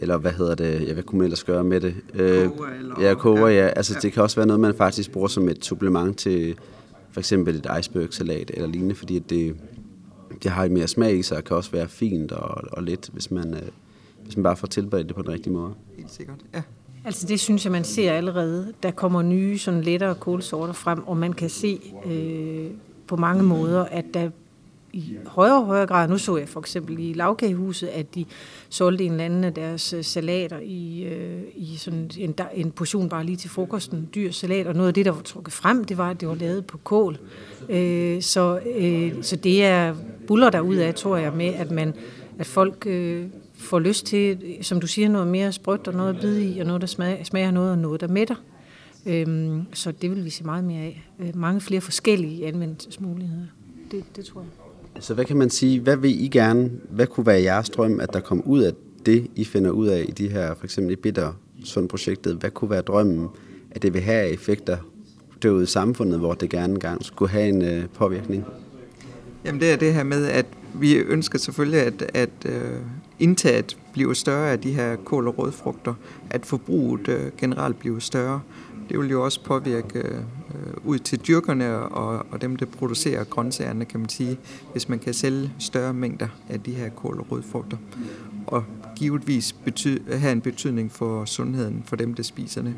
eller 0.00 0.16
hvad 0.16 0.32
hedder 0.32 0.54
det, 0.54 0.88
ja, 0.88 0.92
hvad 0.92 1.02
kunne 1.02 1.18
man 1.18 1.24
ellers 1.24 1.44
gøre 1.44 1.64
med 1.64 1.80
det? 1.80 1.94
Øh, 2.14 2.48
koger, 2.48 2.68
eller, 2.78 3.00
ja, 3.00 3.14
koger, 3.14 3.48
ja. 3.48 3.66
Altså, 3.66 3.94
ja. 3.94 4.00
det 4.00 4.12
kan 4.12 4.22
også 4.22 4.36
være 4.36 4.46
noget, 4.46 4.60
man 4.60 4.74
faktisk 4.74 5.12
bruger 5.12 5.28
som 5.28 5.48
et 5.48 5.64
supplement 5.64 6.18
til, 6.18 6.54
for 7.16 7.20
eksempel 7.20 7.56
et 7.56 7.66
iceberg-salat 7.78 8.50
eller 8.54 8.68
lignende, 8.68 8.94
fordi 8.94 9.18
det, 9.18 9.56
det 10.42 10.50
har 10.50 10.68
mere 10.68 10.88
smag 10.88 11.18
i 11.18 11.22
sig, 11.22 11.36
og 11.36 11.44
kan 11.44 11.56
også 11.56 11.70
være 11.70 11.88
fint 11.88 12.32
og, 12.32 12.64
og 12.72 12.82
let, 12.82 13.10
hvis 13.12 13.30
man, 13.30 13.54
øh, 13.54 13.62
hvis 14.24 14.36
man 14.36 14.42
bare 14.42 14.56
får 14.56 14.66
tilberedt 14.66 15.08
det 15.08 15.16
på 15.16 15.22
den 15.22 15.30
rigtige 15.30 15.52
måde. 15.52 15.74
Helt 15.96 16.10
sikkert, 16.10 16.36
ja. 16.54 16.62
Altså 17.04 17.26
det 17.26 17.40
synes 17.40 17.64
jeg, 17.64 17.72
man 17.72 17.84
ser 17.84 18.12
allerede. 18.12 18.72
Der 18.82 18.90
kommer 18.90 19.22
nye, 19.22 19.58
sådan 19.58 19.80
lettere 19.80 20.14
kålsorter 20.14 20.72
frem, 20.72 21.06
og 21.06 21.16
man 21.16 21.32
kan 21.32 21.50
se 21.50 21.80
øh, 22.06 22.70
på 23.06 23.16
mange 23.16 23.42
måder, 23.42 23.84
at 23.84 24.04
der 24.14 24.30
i 24.92 25.16
højere 25.26 25.56
og 25.56 25.66
højere 25.66 25.86
grad, 25.86 26.08
nu 26.08 26.18
så 26.18 26.36
jeg 26.36 26.48
for 26.48 26.60
eksempel 26.60 26.98
i 26.98 27.12
lavkagehuset, 27.12 27.86
at 27.86 28.14
de 28.14 28.24
solgte 28.68 29.04
en 29.04 29.12
eller 29.12 29.24
anden 29.24 29.44
af 29.44 29.54
deres 29.54 29.92
øh, 29.92 30.04
salater 30.04 30.58
i, 30.58 31.02
øh, 31.04 31.42
i 31.54 31.76
sådan 31.76 32.10
en, 32.18 32.34
en 32.54 32.70
portion 32.70 33.08
bare 33.08 33.24
lige 33.24 33.36
til 33.36 33.50
frokosten, 33.50 34.08
dyr 34.14 34.30
salat, 34.30 34.66
og 34.66 34.74
noget 34.74 34.88
af 34.88 34.94
det, 34.94 35.04
der 35.04 35.10
var 35.10 35.22
trukket 35.22 35.52
frem, 35.52 35.84
det 35.84 35.98
var, 35.98 36.10
at 36.10 36.20
det 36.20 36.28
var 36.28 36.34
lavet 36.34 36.66
på 36.66 36.78
kål. 36.78 37.18
Øh, 37.68 38.22
så, 38.22 38.60
øh, 38.76 39.12
så 39.22 39.36
det 39.36 39.64
er 39.64 39.94
buller 40.26 40.50
derud 40.50 40.76
af, 40.76 40.94
tror 40.94 41.16
jeg, 41.16 41.32
med, 41.32 41.54
at 41.54 41.70
man 41.70 41.94
at 42.38 42.46
folk 42.46 42.86
øh, 42.86 43.26
får 43.54 43.78
lyst 43.78 44.06
til, 44.06 44.38
som 44.62 44.80
du 44.80 44.86
siger, 44.86 45.08
noget 45.08 45.28
mere 45.28 45.52
sprødt 45.52 45.88
og 45.88 45.94
noget 45.94 46.14
at 46.14 46.20
bide 46.20 46.44
i, 46.44 46.58
og 46.58 46.66
noget, 46.66 46.80
der 46.80 46.86
smager, 46.86 47.24
smager 47.24 47.50
noget, 47.50 47.70
og 47.70 47.78
noget, 47.78 48.00
der 48.00 48.08
mætter. 48.08 48.34
Øhm, 49.06 49.66
så 49.72 49.92
det 49.92 50.10
vil 50.10 50.24
vi 50.24 50.30
se 50.30 50.44
meget 50.44 50.64
mere 50.64 50.82
af. 50.82 51.08
Øh, 51.18 51.36
mange 51.36 51.60
flere 51.60 51.80
forskellige 51.80 52.46
anvendelsesmuligheder. 52.46 53.46
Det, 53.90 54.04
det 54.16 54.24
tror 54.24 54.40
jeg. 54.40 54.65
Så 55.00 55.14
hvad 55.14 55.24
kan 55.24 55.36
man 55.36 55.50
sige, 55.50 55.80
hvad 55.80 55.96
vil 55.96 56.24
I 56.24 56.28
gerne, 56.28 56.70
hvad 56.90 57.06
kunne 57.06 57.26
være 57.26 57.42
jeres 57.42 57.70
drøm, 57.70 58.00
at 58.00 58.12
der 58.12 58.20
kom 58.20 58.42
ud 58.46 58.60
af 58.60 58.72
det, 59.06 59.26
I 59.34 59.44
finder 59.44 59.70
ud 59.70 59.86
af 59.86 60.04
i 60.08 60.10
de 60.10 60.28
her, 60.28 60.54
for 60.54 60.64
eksempel 60.64 60.92
i 60.92 60.96
Bitter 60.96 61.32
Sund 61.64 61.88
projektet, 61.88 62.36
hvad 62.36 62.50
kunne 62.50 62.70
være 62.70 62.80
drømmen, 62.80 63.28
at 63.70 63.82
det 63.82 63.94
vil 63.94 64.02
have 64.02 64.28
effekter 64.28 64.76
derude 65.42 65.62
i 65.62 65.66
samfundet, 65.66 66.18
hvor 66.18 66.34
det 66.34 66.50
gerne 66.50 66.72
engang 66.72 67.04
skulle 67.04 67.30
have 67.30 67.48
en 67.48 67.62
øh, 67.62 67.84
påvirkning? 67.94 68.44
Jamen 69.44 69.60
det 69.60 69.72
er 69.72 69.76
det 69.76 69.94
her 69.94 70.02
med, 70.02 70.26
at 70.26 70.46
vi 70.74 70.94
ønsker 70.94 71.38
selvfølgelig, 71.38 71.80
at, 71.80 72.10
at 72.14 72.30
øh, 72.46 72.80
indtaget 73.18 73.76
bliver 73.92 74.14
større 74.14 74.50
af 74.50 74.60
de 74.60 74.72
her 74.72 74.96
kål- 74.96 75.28
og 75.28 75.38
rødfrugter, 75.38 75.94
at 76.30 76.46
forbruget 76.46 77.08
øh, 77.08 77.20
generelt 77.38 77.78
bliver 77.78 77.98
større. 77.98 78.40
Det 78.88 78.98
vil 78.98 79.10
jo 79.10 79.24
også 79.24 79.44
påvirke 79.44 79.98
øh, 79.98 80.14
Øh, 80.56 80.72
ud 80.84 80.98
til 80.98 81.20
dyrkerne 81.28 81.78
og, 81.78 82.26
og 82.30 82.40
dem, 82.40 82.56
der 82.56 82.66
producerer 82.66 83.24
grøntsagerne, 83.24 83.84
kan 83.84 84.00
man 84.00 84.08
sige, 84.08 84.38
hvis 84.72 84.88
man 84.88 84.98
kan 84.98 85.14
sælge 85.14 85.52
større 85.58 85.94
mængder 85.94 86.28
af 86.48 86.60
de 86.60 86.70
her 86.70 86.88
kål- 86.88 87.18
og 87.20 87.26
rødfrugter. 87.30 87.76
Og 88.46 88.64
givetvis 88.96 89.56
bety- 89.66 90.14
have 90.16 90.32
en 90.32 90.40
betydning 90.40 90.92
for 90.92 91.24
sundheden 91.24 91.82
for 91.86 91.96
dem, 91.96 92.14
der 92.14 92.22
spiser 92.22 92.62
det. 92.62 92.74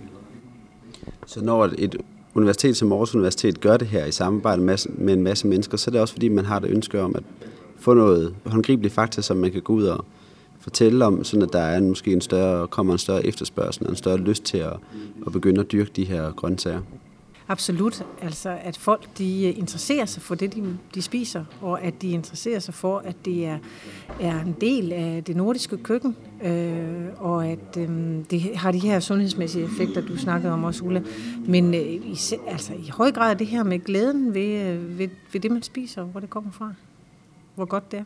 Så 1.27 1.45
når 1.45 1.71
et 1.79 1.97
universitet 2.35 2.77
som 2.77 2.93
Aarhus 2.93 3.15
Universitet 3.15 3.61
gør 3.61 3.77
det 3.77 3.89
her 3.89 4.07
i 4.07 4.13
samarbejde 4.13 4.63
med, 4.63 4.77
med 4.99 5.15
en 5.15 5.23
masse 5.23 5.47
mennesker, 5.47 5.77
så 5.77 5.91
er 5.91 5.93
det 5.93 6.01
også 6.01 6.15
fordi, 6.15 6.29
man 6.29 6.45
har 6.45 6.59
det 6.59 6.71
ønske 6.71 7.03
om 7.03 7.15
at 7.17 7.23
få 7.79 7.95
noget 7.95 8.35
håndgribeligt 8.47 8.95
fakta, 8.95 9.23
som 9.23 9.37
man 9.37 9.53
kan 9.53 9.63
gå 9.63 9.73
ud 9.73 9.85
og 9.85 10.05
fortælle 10.61 11.05
om, 11.05 11.25
sådan 11.25 11.43
at 11.43 11.53
der 11.53 11.61
er 11.61 11.79
en, 11.79 11.89
måske 11.89 12.13
en 12.13 12.21
større, 12.21 12.69
kommer 12.69 12.93
en 12.93 12.99
større 12.99 13.27
efterspørgsel 13.27 13.85
og 13.85 13.91
en 13.91 13.97
større 13.97 14.17
lyst 14.17 14.45
til 14.45 14.59
at, 14.59 14.73
at 15.27 15.33
begynde 15.33 15.61
at 15.61 15.73
dyrke 15.73 15.91
de 15.97 16.05
her 16.05 16.33
grøntsager. 16.33 16.81
Absolut. 17.51 18.03
Altså, 18.23 18.59
at 18.63 18.77
folk 18.77 19.19
de 19.19 19.47
øh, 19.47 19.59
interesserer 19.59 20.07
sig 20.07 20.23
for 20.23 20.35
det, 20.35 20.55
de, 20.55 20.79
de 20.95 21.03
spiser, 21.03 21.45
og 21.63 21.83
at 21.83 22.03
de 22.03 22.11
interesserer 22.11 22.59
sig 22.59 22.75
for, 22.75 22.99
at 22.99 23.17
det 23.25 23.47
er, 23.47 23.59
er 24.21 24.41
en 24.41 24.57
del 24.61 24.93
af 24.93 25.25
det 25.25 25.37
nordiske 25.37 25.77
køkken, 25.77 26.17
øh, 26.43 27.07
og 27.19 27.47
at 27.47 27.77
øh, 27.79 27.89
det 28.31 28.57
har 28.57 28.73
de 28.73 28.79
her 28.79 29.01
sundhedsmæssige 29.01 29.65
effekter, 29.65 30.01
du 30.01 30.17
snakkede 30.17 30.53
om 30.53 30.65
også, 30.65 30.85
Ulla. 30.85 31.03
Men 31.47 31.75
øh, 31.75 31.81
i, 31.81 32.19
altså, 32.47 32.73
i 32.73 32.89
høj 32.89 33.13
grad 33.13 33.37
det 33.37 33.47
her 33.47 33.63
med 33.63 33.79
glæden 33.85 34.35
ved, 34.35 34.61
øh, 34.63 34.99
ved, 34.99 35.09
ved 35.33 35.41
det, 35.41 35.51
man 35.51 35.63
spiser, 35.63 36.03
hvor 36.03 36.21
det 36.21 36.31
kommer 36.31 36.51
fra. 36.51 36.73
Hvor 37.55 37.65
godt 37.65 37.91
det 37.93 37.99
er. 37.99 38.05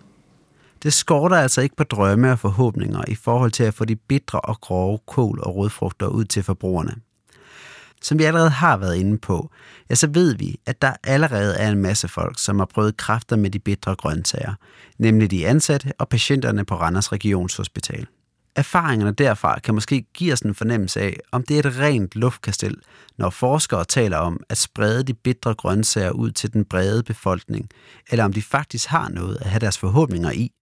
Det 0.82 0.92
skorter 0.92 1.36
altså 1.36 1.60
ikke 1.60 1.76
på 1.76 1.84
drømme 1.84 2.32
og 2.32 2.38
forhåbninger 2.38 3.04
i 3.08 3.14
forhold 3.14 3.50
til 3.50 3.64
at 3.64 3.74
få 3.74 3.84
de 3.84 3.96
bitre 3.96 4.40
og 4.40 4.60
grove 4.60 4.98
kål 5.06 5.40
og 5.42 5.56
rødfrugter 5.56 6.06
ud 6.06 6.24
til 6.24 6.42
forbrugerne. 6.42 6.94
Som 8.02 8.18
vi 8.18 8.24
allerede 8.24 8.50
har 8.50 8.76
været 8.76 8.96
inde 8.96 9.18
på, 9.18 9.50
ja, 9.90 9.94
så 9.94 10.06
ved 10.06 10.34
vi, 10.34 10.60
at 10.66 10.82
der 10.82 10.92
allerede 11.04 11.56
er 11.56 11.70
en 11.70 11.82
masse 11.82 12.08
folk, 12.08 12.38
som 12.38 12.58
har 12.58 12.66
prøvet 12.66 12.96
kræfter 12.96 13.36
med 13.36 13.50
de 13.50 13.58
bitre 13.58 13.94
grøntsager, 13.94 14.54
nemlig 14.98 15.30
de 15.30 15.46
ansatte 15.46 15.92
og 15.98 16.08
patienterne 16.08 16.64
på 16.64 16.74
Randers 16.74 17.12
Regionshospital. 17.12 18.06
Erfaringerne 18.56 19.12
derfra 19.12 19.58
kan 19.58 19.74
måske 19.74 20.04
give 20.14 20.32
os 20.32 20.40
en 20.40 20.54
fornemmelse 20.54 21.00
af, 21.00 21.16
om 21.32 21.42
det 21.42 21.58
er 21.58 21.68
et 21.68 21.78
rent 21.78 22.16
luftkastel, 22.16 22.76
når 23.18 23.30
forskere 23.30 23.84
taler 23.84 24.16
om 24.16 24.40
at 24.48 24.58
sprede 24.58 25.02
de 25.02 25.14
bitre 25.14 25.54
grøntsager 25.54 26.10
ud 26.10 26.30
til 26.30 26.52
den 26.52 26.64
brede 26.64 27.02
befolkning, 27.02 27.68
eller 28.10 28.24
om 28.24 28.32
de 28.32 28.42
faktisk 28.42 28.88
har 28.88 29.08
noget 29.08 29.36
at 29.36 29.46
have 29.46 29.60
deres 29.60 29.78
forhåbninger 29.78 30.30
i. 30.30 30.52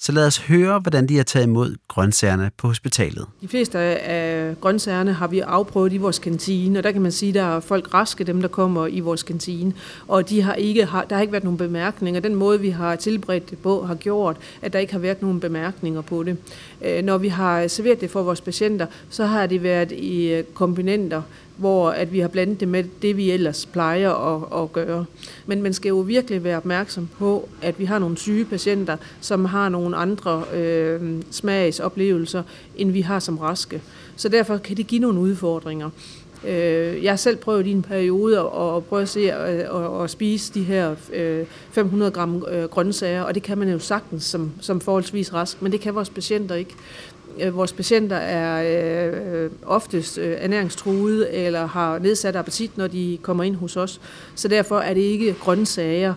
Så 0.00 0.12
lad 0.12 0.26
os 0.26 0.38
høre, 0.38 0.78
hvordan 0.78 1.06
de 1.06 1.16
har 1.16 1.24
taget 1.24 1.46
imod 1.46 1.76
grøntsagerne 1.88 2.50
på 2.56 2.66
hospitalet. 2.66 3.26
De 3.40 3.48
fleste 3.48 3.78
af 3.78 4.54
grøntsagerne 4.60 5.12
har 5.12 5.26
vi 5.26 5.40
afprøvet 5.40 5.92
i 5.92 5.96
vores 5.96 6.18
kantine, 6.18 6.78
og 6.78 6.84
der 6.84 6.92
kan 6.92 7.02
man 7.02 7.12
sige, 7.12 7.28
at 7.28 7.34
der 7.34 7.56
er 7.56 7.60
folk 7.60 7.94
raske, 7.94 8.24
dem 8.24 8.40
der 8.40 8.48
kommer 8.48 8.86
i 8.86 9.00
vores 9.00 9.22
kantine, 9.22 9.72
og 10.08 10.28
de 10.28 10.42
har 10.42 10.54
ikke, 10.54 10.80
der 10.80 11.14
har 11.14 11.20
ikke 11.20 11.32
været 11.32 11.44
nogen 11.44 11.58
bemærkninger. 11.58 12.20
Den 12.20 12.34
måde, 12.34 12.60
vi 12.60 12.70
har 12.70 12.96
tilberedt 12.96 13.50
det 13.50 13.58
på, 13.58 13.82
har 13.82 13.94
gjort, 13.94 14.36
at 14.62 14.72
der 14.72 14.78
ikke 14.78 14.92
har 14.92 15.00
været 15.00 15.22
nogen 15.22 15.40
bemærkninger 15.40 16.00
på 16.00 16.22
det. 16.22 16.36
Øh, 16.82 17.04
når 17.04 17.18
vi 17.18 17.28
har 17.28 17.68
serveret 17.68 18.00
det 18.00 18.10
for 18.10 18.22
vores 18.22 18.40
patienter, 18.40 18.86
så 19.10 19.26
har 19.26 19.46
det 19.46 19.62
været 19.62 19.92
i 19.92 20.32
øh, 20.32 20.44
komponenter, 20.54 21.22
hvor 21.58 21.90
at 21.90 22.12
vi 22.12 22.18
har 22.18 22.28
blandet 22.28 22.60
det 22.60 22.68
med 22.68 22.84
det, 23.02 23.16
vi 23.16 23.30
ellers 23.30 23.66
plejer 23.66 24.10
at, 24.10 24.62
at 24.62 24.72
gøre. 24.72 25.04
Men 25.46 25.62
man 25.62 25.72
skal 25.72 25.88
jo 25.88 25.98
virkelig 25.98 26.44
være 26.44 26.56
opmærksom 26.56 27.08
på, 27.18 27.48
at 27.62 27.78
vi 27.78 27.84
har 27.84 27.98
nogle 27.98 28.16
syge 28.16 28.44
patienter, 28.44 28.96
som 29.20 29.44
har 29.44 29.68
nogle 29.68 29.96
andre 29.96 30.44
øh, 30.54 31.22
smagsoplevelser, 31.30 32.42
end 32.76 32.90
vi 32.90 33.00
har 33.00 33.18
som 33.18 33.38
raske. 33.38 33.82
Så 34.16 34.28
derfor 34.28 34.56
kan 34.56 34.76
det 34.76 34.86
give 34.86 35.00
nogle 35.00 35.20
udfordringer. 35.20 35.90
Øh, 36.44 37.04
jeg 37.04 37.12
har 37.12 37.16
selv 37.16 37.36
prøvet 37.36 37.66
i 37.66 37.70
en 37.70 37.82
periode 37.82 38.38
at, 38.38 38.84
prøve 38.84 39.02
at 39.02 39.08
se 39.08 39.20
øh, 39.20 39.98
at, 39.98 40.04
at 40.04 40.10
spise 40.10 40.54
de 40.54 40.62
her 40.62 40.94
øh, 41.12 41.46
500 41.70 42.10
gram 42.10 42.44
øh, 42.50 42.64
grøntsager, 42.64 43.22
og 43.22 43.34
det 43.34 43.42
kan 43.42 43.58
man 43.58 43.68
jo 43.68 43.78
sagtens 43.78 44.24
som, 44.24 44.52
som 44.60 44.80
forholdsvis 44.80 45.34
rask, 45.34 45.62
men 45.62 45.72
det 45.72 45.80
kan 45.80 45.94
vores 45.94 46.10
patienter 46.10 46.54
ikke. 46.54 46.74
Øh, 47.40 47.56
vores 47.56 47.72
patienter 47.72 48.16
er 48.16 48.62
øh, 49.42 49.50
oftest 49.66 50.18
øh, 50.18 50.36
ernæringstruede 50.40 51.30
eller 51.30 51.66
har 51.66 51.98
nedsat 51.98 52.36
appetit, 52.36 52.78
når 52.78 52.86
de 52.86 53.18
kommer 53.22 53.44
ind 53.44 53.56
hos 53.56 53.76
os. 53.76 54.00
Så 54.34 54.48
derfor 54.48 54.78
er 54.78 54.94
det 54.94 55.00
ikke 55.00 55.36
grøntsager, 55.40 56.14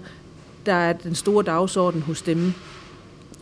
der 0.66 0.74
er 0.74 0.94
den 0.94 1.16
store 1.16 1.44
dagsorden 1.44 2.02
hos 2.02 2.22
dem. 2.22 2.54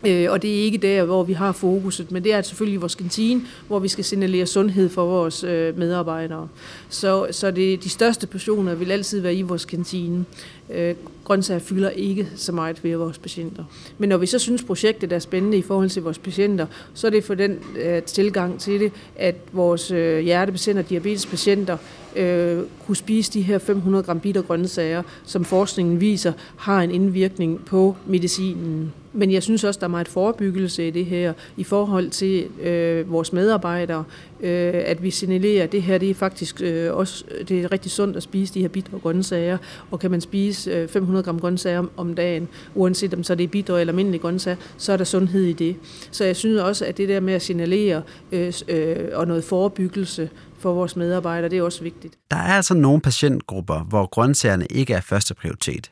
Øh, 0.08 0.32
og 0.32 0.42
det 0.42 0.60
er 0.60 0.64
ikke 0.64 0.78
der, 0.78 1.04
hvor 1.04 1.24
vi 1.24 1.34
har 1.34 1.52
fokuset, 1.52 2.12
men 2.12 2.24
det 2.24 2.34
er 2.34 2.42
selvfølgelig 2.42 2.82
vores 2.82 2.96
kantine, 2.96 3.42
hvor 3.68 3.80
vi 3.80 3.88
skal 3.88 4.04
signalere 4.04 4.46
sundhed 4.46 4.90
for 4.90 5.06
vores 5.06 5.44
øh, 5.44 5.78
medarbejdere. 5.78 6.48
Så, 6.90 7.28
så 7.32 7.52
det, 7.52 7.84
de 7.84 7.90
største 7.90 8.28
portioner 8.28 8.76
vil 8.76 8.92
altid 8.92 9.20
være 9.20 9.36
i 9.36 9.42
vores 9.42 9.66
kantine. 9.66 10.26
Øh, 10.70 10.96
grøntsager 11.24 11.60
fylder 11.60 11.90
ikke 11.90 12.28
så 12.36 12.52
meget 12.52 12.84
ved 12.84 12.96
vores 12.96 13.18
patienter. 13.18 13.64
Men 13.98 14.10
når 14.10 14.18
vi 14.18 14.26
så 14.26 14.40
synes, 14.40 14.64
projektet 14.64 15.12
er 15.12 15.20
spændende 15.20 15.58
i 15.58 15.62
forhold 15.62 15.90
til 15.90 16.04
vores 16.04 16.20
patienter, 16.20 16.66
så 16.94 17.08
er 17.08 17.12
det 17.12 17.24
for 17.24 17.36
den 17.36 17.60
øh, 17.78 18.04
tilgang 18.04 18.60
til 18.60 18.80
det, 18.80 18.92
at 19.16 19.36
vores 19.52 19.92
øh, 19.92 20.20
hjertepatienter, 20.20 20.84
diabetespatienter, 20.84 21.78
øh, 22.16 22.64
kunne 22.86 22.96
spise 22.96 23.34
de 23.34 23.42
her 23.42 23.58
500 23.58 24.04
gram 24.04 24.20
bitter 24.20 24.42
grøntsager, 24.42 25.04
som 25.26 25.46
forskningen 25.46 26.02
viser, 26.02 26.34
har 26.58 26.82
en 26.82 26.92
indvirkning 26.92 27.66
på 27.66 27.96
medicinen. 28.08 28.94
Men 29.14 29.32
jeg 29.32 29.44
synes 29.44 29.64
også, 29.64 29.80
der 29.80 29.86
er 29.86 29.90
meget 29.90 30.08
forebyggelse 30.08 30.88
i 30.88 30.92
det 30.92 31.06
her, 31.06 31.34
i 31.58 31.64
forhold 31.64 32.10
til 32.10 32.48
øh, 32.62 33.12
vores 33.12 33.34
medarbejdere, 33.34 34.04
øh, 34.40 34.74
at 34.86 35.04
vi 35.04 35.12
signalerer, 35.12 35.64
at 35.64 35.72
det 35.72 35.82
her 35.82 35.98
det 35.98 36.10
er 36.10 36.14
faktisk 36.14 36.62
øh, 36.62 36.96
også 36.96 37.26
det 37.48 37.62
er 37.62 37.72
rigtig 37.72 37.92
sundt 37.92 38.18
at 38.18 38.24
spise 38.24 38.54
de 38.54 38.62
her 38.62 38.68
bitre 38.68 39.00
grøntsager, 39.00 39.58
og 39.92 40.00
kan 40.00 40.12
man 40.12 40.22
spise 40.22 40.72
øh, 40.72 40.88
500 40.88 41.24
gram 41.24 41.40
grøntsager 41.40 41.80
om, 41.80 41.92
om 41.98 42.16
dagen, 42.16 42.48
uanset 42.76 43.14
om 43.14 43.24
så 43.24 43.36
det 43.36 43.44
er 43.44 43.48
bitre 43.48 43.80
eller 43.80 43.92
almindelige 43.92 44.22
grøntsager, 44.22 44.58
så 44.78 44.94
er 44.94 44.98
der 44.98 45.04
sundhed 45.04 45.44
i 45.44 45.54
det. 45.54 45.76
Så 46.12 46.26
jeg 46.26 46.36
synes 46.36 46.62
også, 46.62 46.86
at 46.86 46.98
det 46.98 47.10
der 47.10 47.20
med 47.20 47.34
at 47.34 47.42
signalere 47.42 48.02
øh, 48.32 48.54
øh, 48.68 48.96
og 49.14 49.28
noget 49.28 49.44
forebyggelse 49.44 50.30
for 50.60 50.74
vores 50.74 50.96
medarbejdere, 50.96 51.50
det 51.50 51.58
er 51.58 51.64
også 51.64 51.84
vigtigt. 51.84 52.18
Der 52.32 52.38
er 52.38 52.54
altså 52.54 52.74
nogle 52.74 53.02
patientgrupper, 53.02 53.80
hvor 53.80 54.06
grøntsagerne 54.06 54.66
ikke 54.70 54.94
er 54.94 55.02
første 55.02 55.34
prioritet. 55.34 55.92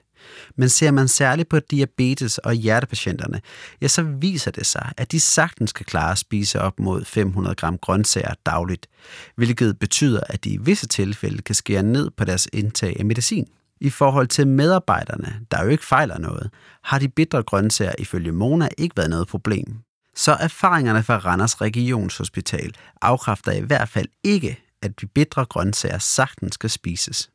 Men 0.55 0.69
ser 0.69 0.91
man 0.91 1.07
særligt 1.07 1.49
på 1.49 1.59
diabetes 1.59 2.37
og 2.37 2.53
hjertepatienterne, 2.53 3.41
ja, 3.81 3.87
så 3.87 4.03
viser 4.03 4.51
det 4.51 4.65
sig, 4.65 4.91
at 4.97 5.11
de 5.11 5.19
sagtens 5.19 5.71
kan 5.71 5.85
klare 5.85 6.11
at 6.11 6.17
spise 6.17 6.61
op 6.61 6.79
mod 6.79 7.05
500 7.05 7.55
gram 7.55 7.77
grøntsager 7.77 8.33
dagligt, 8.45 8.87
hvilket 9.35 9.79
betyder, 9.79 10.21
at 10.29 10.43
de 10.43 10.49
i 10.49 10.57
visse 10.57 10.87
tilfælde 10.87 11.41
kan 11.41 11.55
skære 11.55 11.83
ned 11.83 12.09
på 12.09 12.25
deres 12.25 12.47
indtag 12.53 12.95
af 12.99 13.05
medicin. 13.05 13.47
I 13.81 13.89
forhold 13.89 14.27
til 14.27 14.47
medarbejderne, 14.47 15.39
der 15.51 15.63
jo 15.63 15.69
ikke 15.69 15.85
fejler 15.85 16.17
noget, 16.17 16.49
har 16.83 16.99
de 16.99 17.09
bitre 17.09 17.43
grøntsager 17.43 17.93
ifølge 17.99 18.31
Mona 18.31 18.69
ikke 18.77 18.97
været 18.97 19.09
noget 19.09 19.27
problem. 19.27 19.77
Så 20.15 20.31
erfaringerne 20.31 21.03
fra 21.03 21.17
Randers 21.17 21.61
Regionshospital 21.61 22.73
afkræfter 23.01 23.51
i 23.51 23.61
hvert 23.61 23.89
fald 23.89 24.07
ikke, 24.23 24.63
at 24.81 25.01
de 25.01 25.07
bitre 25.07 25.45
grøntsager 25.45 25.97
sagtens 25.97 26.53
skal 26.53 26.69
spises. 26.69 27.29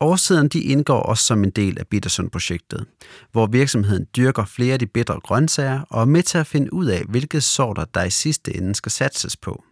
Årsiden 0.00 0.48
de 0.48 0.60
indgår 0.60 1.02
også 1.02 1.24
som 1.24 1.44
en 1.44 1.50
del 1.50 1.78
af 1.78 1.86
Bittersund-projektet, 1.86 2.86
hvor 3.32 3.46
virksomheden 3.46 4.06
dyrker 4.16 4.44
flere 4.44 4.72
af 4.72 4.78
de 4.78 4.86
bitre 4.86 5.20
grøntsager 5.20 5.80
og 5.90 6.00
er 6.00 6.06
med 6.06 6.22
til 6.22 6.38
at 6.38 6.46
finde 6.46 6.72
ud 6.72 6.86
af, 6.86 7.02
hvilke 7.08 7.40
sorter, 7.40 7.84
der 7.84 8.04
i 8.04 8.10
sidste 8.10 8.56
ende 8.56 8.74
skal 8.74 8.92
satses 8.92 9.36
på. 9.36 9.64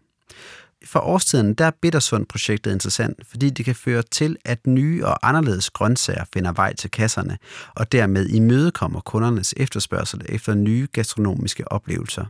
For 0.85 1.01
årstiden 1.01 1.55
der 1.55 1.65
er 1.65 1.71
Bittersund-projektet 1.83 2.73
interessant, 2.73 3.27
fordi 3.31 3.51
det 3.51 3.65
kan 3.65 3.75
føre 3.75 4.03
til, 4.03 4.37
at 4.45 4.67
nye 4.67 5.07
og 5.07 5.29
anderledes 5.29 5.71
grøntsager 5.71 6.25
finder 6.33 6.53
vej 6.53 6.75
til 6.75 6.91
kasserne, 6.91 7.39
og 7.75 7.93
dermed 7.93 8.29
imødekommer 8.29 9.01
kundernes 9.01 9.55
efterspørgsel 9.57 10.23
efter 10.29 10.55
nye 10.55 10.89
gastronomiske 10.93 11.73
oplevelser. 11.73 12.25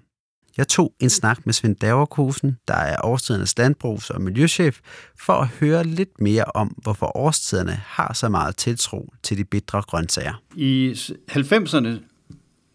Jeg 0.56 0.68
tog 0.68 0.94
en 1.00 1.10
snak 1.10 1.46
med 1.46 1.52
Svend 1.52 1.76
Daverkosen, 1.76 2.56
der 2.68 2.74
er 2.74 2.96
årstidernes 3.04 3.58
landbrugs- 3.58 4.10
og 4.10 4.22
miljøchef, 4.22 4.80
for 5.20 5.32
at 5.32 5.48
høre 5.48 5.84
lidt 5.84 6.20
mere 6.20 6.44
om, 6.44 6.68
hvorfor 6.68 7.16
årstiderne 7.16 7.72
har 7.72 8.12
så 8.12 8.28
meget 8.28 8.56
tiltro 8.56 9.12
til 9.22 9.38
de 9.38 9.44
bitre 9.44 9.82
grøntsager. 9.82 10.42
I 10.56 10.92
90'erne, 11.30 11.88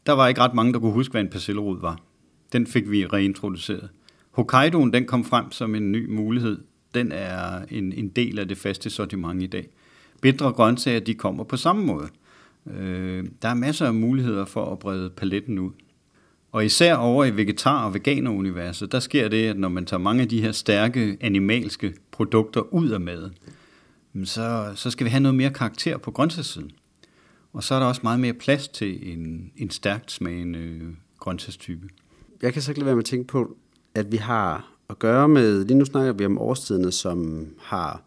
der 0.05 0.11
var 0.11 0.27
ikke 0.27 0.41
ret 0.41 0.53
mange, 0.53 0.73
der 0.73 0.79
kunne 0.79 0.91
huske, 0.91 1.11
hvad 1.11 1.21
en 1.21 1.29
persillerod 1.29 1.81
var. 1.81 1.99
Den 2.53 2.67
fik 2.67 2.91
vi 2.91 3.05
reintroduceret. 3.05 3.89
Hokkaidoen, 4.31 4.93
den 4.93 5.05
kom 5.05 5.25
frem 5.25 5.51
som 5.51 5.75
en 5.75 5.91
ny 5.91 6.09
mulighed. 6.09 6.57
Den 6.93 7.11
er 7.11 7.65
en, 7.69 7.93
en 7.93 8.09
del 8.09 8.39
af 8.39 8.47
det 8.47 8.57
faste 8.57 8.89
sortiment 8.89 9.43
i 9.43 9.47
dag. 9.47 9.67
Bitre 10.21 10.51
grøntsager, 10.51 10.99
de 10.99 11.13
kommer 11.13 11.43
på 11.43 11.57
samme 11.57 11.85
måde. 11.85 12.07
Øh, 12.67 13.25
der 13.41 13.49
er 13.49 13.53
masser 13.53 13.85
af 13.85 13.93
muligheder 13.93 14.45
for 14.45 14.71
at 14.71 14.79
brede 14.79 15.09
paletten 15.09 15.59
ud. 15.59 15.71
Og 16.51 16.65
især 16.65 16.95
over 16.95 17.25
i 17.25 17.31
vegetar- 17.31 17.85
og 17.85 17.93
veganeruniverset, 17.93 18.91
der 18.91 18.99
sker 18.99 19.27
det, 19.27 19.47
at 19.47 19.57
når 19.57 19.69
man 19.69 19.85
tager 19.85 20.01
mange 20.01 20.21
af 20.21 20.29
de 20.29 20.41
her 20.41 20.51
stærke 20.51 21.17
animalske 21.21 21.93
produkter 22.11 22.73
ud 22.73 22.89
af 22.89 22.99
maden, 22.99 23.33
så, 24.23 24.71
så 24.75 24.89
skal 24.89 25.05
vi 25.05 25.09
have 25.09 25.21
noget 25.21 25.35
mere 25.35 25.49
karakter 25.49 25.97
på 25.97 26.11
grøntsagssiden. 26.11 26.71
Og 27.53 27.63
så 27.63 27.75
er 27.75 27.79
der 27.79 27.87
også 27.87 28.01
meget 28.03 28.19
mere 28.19 28.33
plads 28.33 28.67
til 28.67 29.13
en, 29.13 29.51
en 29.57 29.69
stærkt 29.69 30.11
smagende 30.11 30.59
øh, 30.59 30.89
grøntsagstype. 31.19 31.87
Jeg 32.41 32.53
kan 32.53 32.61
så 32.61 32.71
ikke 32.71 32.79
lade 32.79 32.85
være 32.85 32.95
med 32.95 33.03
at 33.03 33.05
tænke 33.05 33.27
på, 33.27 33.57
at 33.95 34.11
vi 34.11 34.17
har 34.17 34.71
at 34.89 34.99
gøre 34.99 35.27
med, 35.27 35.65
lige 35.65 35.77
nu 35.77 35.85
snakker 35.85 36.13
vi 36.13 36.25
om 36.25 36.37
årstiderne, 36.37 36.91
som 36.91 37.47
har 37.59 38.01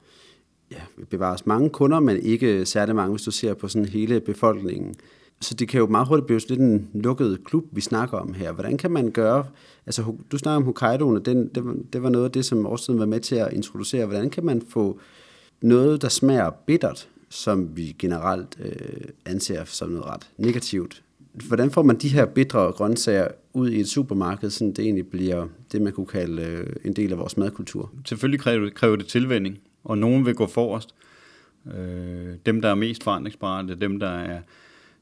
ja, 0.70 0.80
bevares 1.10 1.46
mange 1.46 1.70
kunder, 1.70 2.00
men 2.00 2.16
ikke 2.16 2.66
særlig 2.66 2.94
mange, 2.94 3.10
hvis 3.10 3.22
du 3.22 3.30
ser 3.30 3.54
på 3.54 3.68
sådan 3.68 3.88
hele 3.88 4.20
befolkningen. 4.20 4.96
Så 5.44 5.54
det 5.54 5.68
kan 5.68 5.80
jo 5.80 5.86
meget 5.86 6.08
hurtigt 6.08 6.26
blive 6.26 6.40
lidt 6.48 6.60
en 6.60 6.90
lukket 6.94 7.44
klub, 7.44 7.64
vi 7.72 7.80
snakker 7.80 8.18
om 8.18 8.34
her. 8.34 8.52
Hvordan 8.52 8.76
kan 8.76 8.90
man 8.90 9.10
gøre, 9.10 9.44
altså 9.86 10.16
du 10.32 10.38
snakker 10.38 10.56
om 10.56 10.64
Hokkaidoen, 10.64 11.16
og 11.16 11.26
den, 11.26 11.48
det, 11.48 11.64
var, 11.64 11.76
det 11.92 12.02
var 12.02 12.08
noget 12.08 12.24
af 12.24 12.30
det, 12.30 12.44
som 12.44 12.66
årstiden 12.66 13.00
var 13.00 13.06
med 13.06 13.20
til 13.20 13.34
at 13.34 13.52
introducere. 13.52 14.06
Hvordan 14.06 14.30
kan 14.30 14.44
man 14.44 14.62
få 14.68 14.98
noget, 15.60 16.02
der 16.02 16.08
smager 16.08 16.50
bittert, 16.50 17.08
som 17.28 17.76
vi 17.76 17.96
generelt 17.98 18.58
øh, 18.64 19.08
anser 19.26 19.64
som 19.64 19.88
noget 19.88 20.06
ret 20.06 20.28
negativt. 20.38 21.02
Hvordan 21.32 21.70
får 21.70 21.82
man 21.82 21.96
de 21.96 22.08
her 22.08 22.26
bitre 22.26 22.72
grøntsager 22.72 23.28
ud 23.52 23.70
i 23.70 23.80
et 23.80 23.88
supermarked, 23.88 24.50
så 24.50 24.64
det 24.64 24.78
egentlig 24.78 25.06
bliver 25.06 25.46
det, 25.72 25.82
man 25.82 25.92
kunne 25.92 26.06
kalde 26.06 26.42
øh, 26.42 26.66
en 26.84 26.92
del 26.92 27.12
af 27.12 27.18
vores 27.18 27.36
madkultur? 27.36 27.90
Selvfølgelig 28.04 28.40
kræver 28.40 28.64
det, 28.64 28.74
kræver 28.74 28.96
det 28.96 29.06
tilvænding, 29.06 29.58
og 29.84 29.98
nogen 29.98 30.26
vil 30.26 30.34
gå 30.34 30.46
forrest. 30.46 30.94
Øh, 31.74 32.34
dem, 32.46 32.60
der 32.60 32.68
er 32.68 32.74
mest 32.74 33.04
forandringsparate, 33.04 33.74
dem, 33.74 34.00
der 34.00 34.10
er 34.10 34.40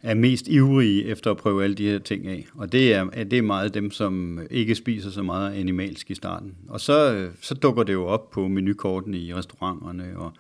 er 0.03 0.15
mest 0.15 0.49
ivrige 0.49 1.05
efter 1.05 1.31
at 1.31 1.37
prøve 1.37 1.65
alle 1.65 1.77
de 1.77 1.87
her 1.87 1.99
ting 1.99 2.27
af. 2.27 2.47
Og 2.55 2.73
det 2.73 2.95
er, 2.95 3.05
det 3.05 3.33
er 3.33 3.43
meget 3.43 3.75
dem, 3.75 3.91
som 3.91 4.41
ikke 4.51 4.75
spiser 4.75 5.11
så 5.11 5.23
meget 5.23 5.55
animalsk 5.55 6.11
i 6.11 6.15
starten. 6.15 6.55
Og 6.69 6.81
så, 6.81 7.29
så 7.41 7.55
dukker 7.55 7.83
det 7.83 7.93
jo 7.93 8.07
op 8.07 8.31
på 8.31 8.49
menukortene 8.49 9.19
i 9.19 9.35
restauranterne, 9.35 10.19
og, 10.19 10.33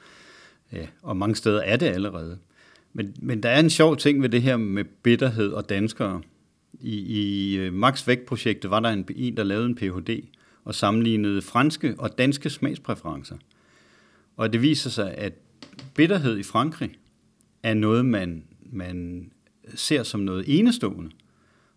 ja, 0.73 0.87
og 1.03 1.17
mange 1.17 1.37
steder 1.37 1.61
er 1.61 1.77
det 1.77 1.87
allerede. 1.87 2.39
Men, 2.93 3.15
men 3.19 3.43
der 3.43 3.49
er 3.49 3.61
en 3.61 3.71
sjov 3.71 3.97
ting 3.97 4.23
ved 4.23 4.29
det 4.29 4.43
her 4.43 4.57
med 4.57 4.85
bitterhed 4.85 5.53
og 5.53 5.69
danskere. 5.69 6.23
I, 6.81 6.97
i 6.97 7.57
øh, 7.57 7.73
Max 7.73 8.07
Vægt-projektet 8.07 8.71
var 8.71 8.81
der 8.81 8.89
en, 8.89 9.05
en, 9.17 9.37
der 9.37 9.43
lavede 9.43 9.67
en 9.67 9.75
Ph.D. 9.75 10.25
og 10.65 10.75
sammenlignede 10.75 11.43
franske 11.43 11.95
og 11.99 12.19
danske 12.19 12.51
smagspræferencer. 12.51 13.37
Og 14.37 14.53
det 14.53 14.63
viser 14.63 14.91
sig, 14.91 15.15
at 15.15 15.33
bitterhed 15.95 16.39
i 16.39 16.43
Frankrig 16.43 16.91
er 17.63 17.75
noget, 17.75 18.05
man, 18.05 18.45
man 18.73 19.31
ser 19.75 20.03
som 20.03 20.21
noget 20.21 20.45
enestående. 20.59 21.11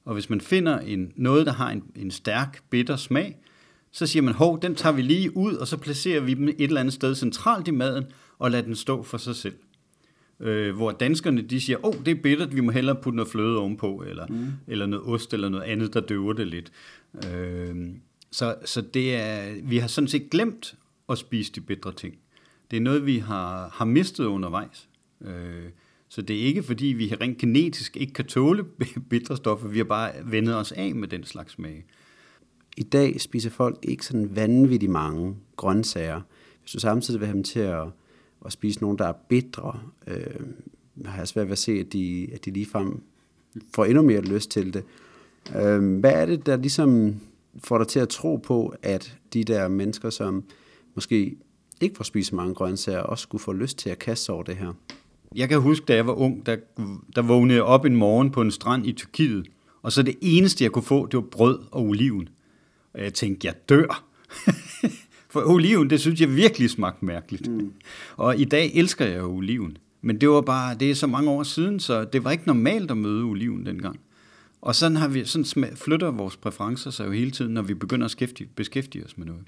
Og 0.05 0.13
hvis 0.13 0.29
man 0.29 0.41
finder 0.41 0.79
en, 0.79 1.11
noget, 1.15 1.45
der 1.45 1.53
har 1.53 1.69
en, 1.71 1.83
en 1.95 2.11
stærk, 2.11 2.61
bitter 2.69 2.95
smag, 2.95 3.37
så 3.91 4.07
siger 4.07 4.23
man, 4.23 4.33
hov, 4.33 4.61
den 4.61 4.75
tager 4.75 4.93
vi 4.93 5.01
lige 5.01 5.37
ud, 5.37 5.53
og 5.53 5.67
så 5.67 5.77
placerer 5.77 6.21
vi 6.21 6.33
dem 6.33 6.47
et 6.47 6.55
eller 6.59 6.79
andet 6.79 6.93
sted 6.93 7.15
centralt 7.15 7.67
i 7.67 7.71
maden, 7.71 8.05
og 8.39 8.51
lader 8.51 8.63
den 8.63 8.75
stå 8.75 9.03
for 9.03 9.17
sig 9.17 9.35
selv. 9.35 9.55
øh, 10.39 10.75
hvor 10.75 10.91
danskerne 10.91 11.41
de 11.41 11.61
siger, 11.61 11.85
åh, 11.85 11.89
oh, 11.89 12.05
det 12.05 12.17
er 12.17 12.21
bittert, 12.21 12.55
vi 12.55 12.61
må 12.61 12.71
hellere 12.71 12.95
putte 12.95 13.15
noget 13.15 13.31
fløde 13.31 13.57
ovenpå, 13.57 14.03
eller, 14.07 14.27
mm. 14.27 14.51
eller 14.67 14.85
noget 14.85 15.05
ost, 15.05 15.33
eller 15.33 15.49
noget 15.49 15.63
andet, 15.63 15.93
der 15.93 15.99
døver 15.99 16.33
det 16.33 16.47
lidt. 16.47 16.71
Øh, 17.31 17.75
så, 18.31 18.55
så 18.65 18.81
det 18.81 19.15
er, 19.15 19.55
vi 19.63 19.77
har 19.77 19.87
sådan 19.87 20.07
set 20.07 20.29
glemt 20.29 20.75
at 21.09 21.17
spise 21.17 21.51
de 21.51 21.61
bedre 21.61 21.93
ting. 21.93 22.17
Det 22.71 22.77
er 22.77 22.81
noget, 22.81 23.05
vi 23.05 23.17
har, 23.17 23.69
har 23.73 23.85
mistet 23.85 24.25
undervejs. 24.25 24.89
Øh, 25.21 25.65
så 26.15 26.21
det 26.21 26.35
er 26.35 26.45
ikke, 26.45 26.63
fordi 26.63 26.85
vi 26.85 27.13
rent 27.21 27.37
genetisk 27.37 27.97
ikke 27.97 28.13
kan 28.13 28.25
tåle 28.25 28.63
bitre 29.09 29.37
stoffer, 29.37 29.67
vi 29.67 29.77
har 29.77 29.85
bare 29.85 30.11
vendet 30.25 30.55
os 30.55 30.71
af 30.71 30.95
med 30.95 31.07
den 31.07 31.23
slags 31.23 31.53
smag. 31.53 31.85
I 32.77 32.83
dag 32.83 33.21
spiser 33.21 33.49
folk 33.49 33.77
ikke 33.83 34.05
sådan 34.05 34.35
vanvittigt 34.35 34.91
mange 34.91 35.35
grøntsager. 35.55 36.21
Hvis 36.61 36.71
du 36.71 36.79
samtidig 36.79 37.19
vil 37.19 37.27
have 37.27 37.35
dem 37.35 37.43
til 37.43 37.59
at, 37.59 37.87
at 38.45 38.51
spise 38.51 38.81
nogle, 38.81 38.97
der 38.97 39.07
er 39.07 39.13
bitre, 39.29 39.79
øh, 40.07 40.45
har 41.05 41.17
jeg 41.17 41.27
svært 41.27 41.47
ved 41.47 41.51
at 41.51 41.57
se, 41.57 41.71
at 41.71 41.93
de, 41.93 42.27
at 42.33 42.45
de 42.45 42.51
ligefrem 42.51 43.01
får 43.75 43.85
endnu 43.85 44.01
mere 44.01 44.21
lyst 44.21 44.51
til 44.51 44.73
det. 44.73 44.83
Øh, 45.55 45.99
hvad 45.99 46.13
er 46.13 46.25
det, 46.25 46.45
der 46.45 46.57
ligesom 46.57 47.15
får 47.63 47.77
dig 47.77 47.87
til 47.87 47.99
at 47.99 48.09
tro 48.09 48.35
på, 48.35 48.75
at 48.81 49.17
de 49.33 49.43
der 49.43 49.67
mennesker, 49.67 50.09
som 50.09 50.43
måske 50.93 51.37
ikke 51.81 51.95
får 51.95 52.03
spist 52.03 52.33
mange 52.33 52.53
grøntsager, 52.53 52.99
også 52.99 53.21
skulle 53.21 53.41
få 53.41 53.53
lyst 53.53 53.77
til 53.77 53.89
at 53.89 53.99
kaste 53.99 54.29
over 54.29 54.43
det 54.43 54.55
her? 54.55 54.73
Jeg 55.35 55.49
kan 55.49 55.61
huske, 55.61 55.85
da 55.85 55.95
jeg 55.95 56.07
var 56.07 56.13
ung, 56.13 56.45
der, 56.45 56.55
der 57.15 57.21
vågnede 57.21 57.55
jeg 57.55 57.63
op 57.63 57.85
en 57.85 57.95
morgen 57.95 58.31
på 58.31 58.41
en 58.41 58.51
strand 58.51 58.87
i 58.87 58.91
Tyrkiet, 58.91 59.47
og 59.81 59.91
så 59.91 60.03
det 60.03 60.15
eneste, 60.21 60.63
jeg 60.63 60.71
kunne 60.71 60.83
få, 60.83 61.05
det 61.05 61.17
var 61.17 61.25
brød 61.31 61.59
og 61.71 61.83
oliven. 61.83 62.29
Og 62.93 63.03
jeg 63.03 63.13
tænkte, 63.13 63.47
jeg 63.47 63.69
dør. 63.69 64.03
For 65.29 65.49
oliven, 65.49 65.89
det 65.89 65.99
synes 65.99 66.21
jeg 66.21 66.35
virkelig 66.35 66.69
smagte 66.69 67.05
mærkeligt. 67.05 67.47
Mm. 67.47 67.71
Og 68.17 68.39
i 68.39 68.45
dag 68.45 68.71
elsker 68.75 69.05
jeg 69.05 69.23
oliven. 69.23 69.77
Men 70.01 70.21
det 70.21 70.29
var 70.29 70.41
bare, 70.41 70.75
det 70.75 70.91
er 70.91 70.95
så 70.95 71.07
mange 71.07 71.29
år 71.29 71.43
siden, 71.43 71.79
så 71.79 72.03
det 72.03 72.23
var 72.23 72.31
ikke 72.31 72.47
normalt 72.47 72.91
at 72.91 72.97
møde 72.97 73.23
oliven 73.23 73.65
dengang. 73.65 73.99
Og 74.61 74.75
sådan, 74.75 74.97
har 74.97 75.07
vi, 75.07 75.25
sådan 75.25 75.65
flytter 75.75 76.11
vores 76.11 76.37
præferencer 76.37 76.91
sig 76.91 77.05
jo 77.05 77.11
hele 77.11 77.31
tiden, 77.31 77.53
når 77.53 77.61
vi 77.61 77.73
begynder 77.73 78.05
at 78.05 78.09
beskæftige, 78.09 78.49
beskæftige 78.55 79.05
os 79.05 79.17
med 79.17 79.25
noget. 79.25 79.43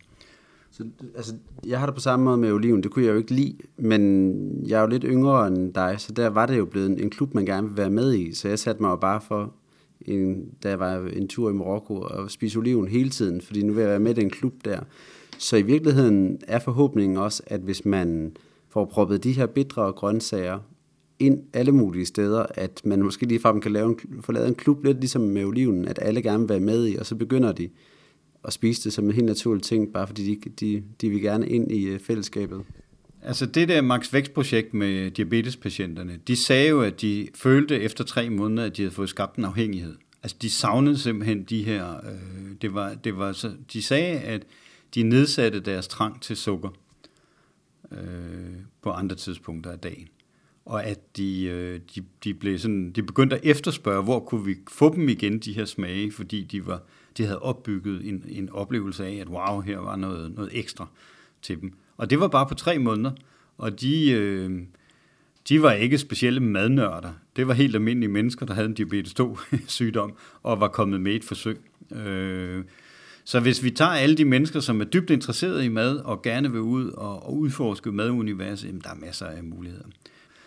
Så, 0.77 0.83
altså, 1.15 1.33
jeg 1.65 1.79
har 1.79 1.85
det 1.85 1.95
på 1.95 2.01
samme 2.01 2.25
måde 2.25 2.37
med 2.37 2.51
oliven, 2.51 2.83
det 2.83 2.91
kunne 2.91 3.05
jeg 3.05 3.11
jo 3.11 3.17
ikke 3.17 3.33
lide, 3.33 3.55
men 3.77 4.63
jeg 4.67 4.77
er 4.77 4.81
jo 4.81 4.87
lidt 4.87 5.05
yngre 5.07 5.47
end 5.47 5.73
dig, 5.73 5.95
så 5.97 6.13
der 6.13 6.29
var 6.29 6.45
det 6.45 6.57
jo 6.57 6.65
blevet 6.65 6.89
en, 6.89 6.99
en 6.99 7.09
klub, 7.09 7.33
man 7.33 7.45
gerne 7.45 7.67
vil 7.67 7.77
være 7.77 7.89
med 7.89 8.13
i, 8.13 8.33
så 8.33 8.47
jeg 8.47 8.59
satte 8.59 8.81
mig 8.81 8.89
jo 8.89 8.95
bare 8.95 9.21
for, 9.21 9.53
en, 10.01 10.45
da 10.63 10.69
jeg 10.69 10.79
var 10.79 11.09
en 11.13 11.27
tur 11.27 11.49
i 11.49 11.53
Marokko, 11.53 11.95
og 11.95 12.31
spise 12.31 12.59
oliven 12.59 12.87
hele 12.87 13.09
tiden, 13.09 13.41
fordi 13.41 13.63
nu 13.63 13.73
vil 13.73 13.81
jeg 13.81 13.89
være 13.89 13.99
med 13.99 14.17
i 14.17 14.21
den 14.21 14.29
klub 14.29 14.53
der. 14.65 14.79
Så 15.37 15.57
i 15.57 15.61
virkeligheden 15.61 16.39
er 16.47 16.59
forhåbningen 16.59 17.17
også, 17.17 17.43
at 17.47 17.59
hvis 17.59 17.85
man 17.85 18.37
får 18.69 18.85
proppet 18.85 19.23
de 19.23 19.31
her 19.31 19.45
bitre 19.45 19.91
grøntsager 19.91 20.59
ind 21.19 21.43
alle 21.53 21.71
mulige 21.71 22.05
steder, 22.05 22.45
at 22.49 22.81
man 22.85 23.01
måske 23.01 23.25
ligefrem 23.25 23.61
kan 23.61 23.71
lave 23.71 23.89
en, 23.89 24.21
få 24.21 24.31
lavet 24.31 24.47
en 24.47 24.55
klub 24.55 24.83
lidt 24.83 24.99
ligesom 24.99 25.21
med 25.21 25.45
oliven, 25.45 25.87
at 25.87 25.99
alle 26.01 26.21
gerne 26.21 26.39
vil 26.39 26.49
være 26.49 26.59
med 26.59 26.87
i, 26.87 26.95
og 26.95 27.05
så 27.05 27.15
begynder 27.15 27.51
de 27.51 27.69
og 28.47 28.53
spise 28.53 28.83
det 28.83 28.93
som 28.93 29.05
en 29.05 29.11
helt 29.11 29.25
naturlig 29.25 29.63
ting, 29.63 29.93
bare 29.93 30.07
fordi 30.07 30.35
de, 30.35 30.49
de, 30.49 30.83
de 31.01 31.09
vil 31.09 31.21
gerne 31.21 31.49
ind 31.49 31.71
i 31.71 31.85
øh, 31.85 31.99
fællesskabet. 31.99 32.63
Altså 33.21 33.45
det 33.45 33.67
der 33.67 33.81
Max 33.81 34.13
Vækst-projekt 34.13 34.73
med 34.73 34.87
øh, 34.87 35.11
diabetespatienterne, 35.11 36.19
de 36.27 36.35
sagde 36.35 36.69
jo, 36.69 36.81
at 36.81 37.01
de 37.01 37.27
følte 37.35 37.79
efter 37.79 38.03
tre 38.03 38.29
måneder, 38.29 38.65
at 38.65 38.77
de 38.77 38.81
havde 38.81 38.93
fået 38.93 39.09
skabt 39.09 39.35
en 39.35 39.45
afhængighed. 39.45 39.95
Altså 40.23 40.37
de 40.41 40.49
savnede 40.49 40.97
simpelthen 40.97 41.43
de 41.43 41.63
her, 41.63 41.95
øh, 41.97 42.51
det 42.61 42.73
var, 42.73 42.93
det 42.93 43.17
var 43.17 43.31
så, 43.31 43.51
de 43.73 43.81
sagde, 43.81 44.19
at 44.19 44.43
de 44.95 45.03
nedsatte 45.03 45.59
deres 45.59 45.87
trang 45.87 46.21
til 46.21 46.37
sukker 46.37 46.69
øh, 47.91 47.97
på 48.81 48.91
andre 48.91 49.15
tidspunkter 49.15 49.71
af 49.71 49.79
dagen. 49.79 50.07
Og 50.65 50.85
at 50.85 51.17
de, 51.17 51.43
øh, 51.43 51.79
de, 51.95 52.03
de, 52.23 52.33
blev 52.33 52.59
sådan, 52.59 52.91
de 52.91 53.03
begyndte 53.03 53.35
at 53.35 53.41
efterspørge, 53.43 54.03
hvor 54.03 54.19
kunne 54.19 54.45
vi 54.45 54.55
få 54.69 54.95
dem 54.95 55.09
igen, 55.09 55.39
de 55.39 55.53
her 55.53 55.65
smage, 55.65 56.11
fordi 56.11 56.43
de, 56.43 56.65
var, 56.65 56.83
de 57.17 57.25
havde 57.25 57.39
opbygget 57.39 58.09
en, 58.09 58.23
en 58.27 58.49
oplevelse 58.49 59.05
af, 59.05 59.13
at 59.13 59.27
wow, 59.27 59.59
her 59.59 59.77
var 59.77 59.95
noget, 59.95 60.31
noget 60.35 60.49
ekstra 60.53 60.87
til 61.41 61.61
dem. 61.61 61.73
Og 61.97 62.09
det 62.09 62.19
var 62.19 62.27
bare 62.27 62.45
på 62.45 62.53
tre 62.53 62.79
måneder, 62.79 63.11
og 63.57 63.81
de, 63.81 64.11
øh, 64.11 64.61
de 65.49 65.61
var 65.61 65.71
ikke 65.71 65.97
specielle 65.97 66.39
madnørder. 66.39 67.13
Det 67.35 67.47
var 67.47 67.53
helt 67.53 67.75
almindelige 67.75 68.11
mennesker, 68.11 68.45
der 68.45 68.53
havde 68.53 68.67
en 68.67 68.73
diabetes 68.73 69.13
2-sygdom 69.19 70.13
og 70.43 70.59
var 70.59 70.67
kommet 70.67 71.01
med 71.01 71.15
et 71.15 71.23
forsøg. 71.23 71.57
Øh, 71.91 72.63
så 73.23 73.39
hvis 73.39 73.63
vi 73.63 73.71
tager 73.71 73.91
alle 73.91 74.17
de 74.17 74.25
mennesker, 74.25 74.59
som 74.59 74.81
er 74.81 74.85
dybt 74.85 75.09
interesserede 75.09 75.65
i 75.65 75.69
mad 75.69 75.97
og 75.97 76.21
gerne 76.21 76.51
vil 76.51 76.61
ud 76.61 76.89
og, 76.89 77.23
og 77.23 77.37
udforske 77.37 77.91
maduniverset, 77.91 78.67
jamen, 78.67 78.81
der 78.81 78.89
er 78.89 78.95
masser 78.95 79.25
af 79.25 79.43
muligheder. 79.43 79.85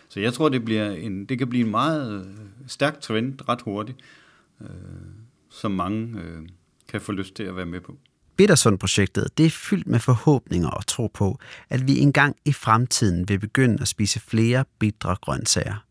Så 0.09 0.19
jeg 0.19 0.33
tror, 0.33 0.49
det, 0.49 0.65
bliver 0.65 0.91
en, 0.91 1.25
det 1.25 1.37
kan 1.37 1.49
blive 1.49 1.65
en 1.65 1.71
meget 1.71 2.25
øh, 2.25 2.25
stærk 2.67 3.01
trend 3.01 3.49
ret 3.49 3.61
hurtigt, 3.61 3.97
øh, 4.61 4.67
som 5.49 5.71
mange 5.71 6.19
øh, 6.19 6.47
kan 6.91 7.01
få 7.01 7.11
lyst 7.11 7.35
til 7.35 7.43
at 7.43 7.55
være 7.55 7.65
med 7.65 7.81
på. 7.81 7.97
Bittersund-projektet 8.37 9.37
det 9.37 9.45
er 9.45 9.49
fyldt 9.49 9.87
med 9.87 9.99
forhåbninger 9.99 10.69
og 10.69 10.87
tro 10.87 11.07
på, 11.13 11.39
at 11.69 11.87
vi 11.87 11.99
engang 11.99 12.35
i 12.45 12.53
fremtiden 12.53 13.29
vil 13.29 13.39
begynde 13.39 13.77
at 13.81 13.87
spise 13.87 14.19
flere 14.19 14.65
bitre 14.79 15.15
grøntsager. 15.21 15.85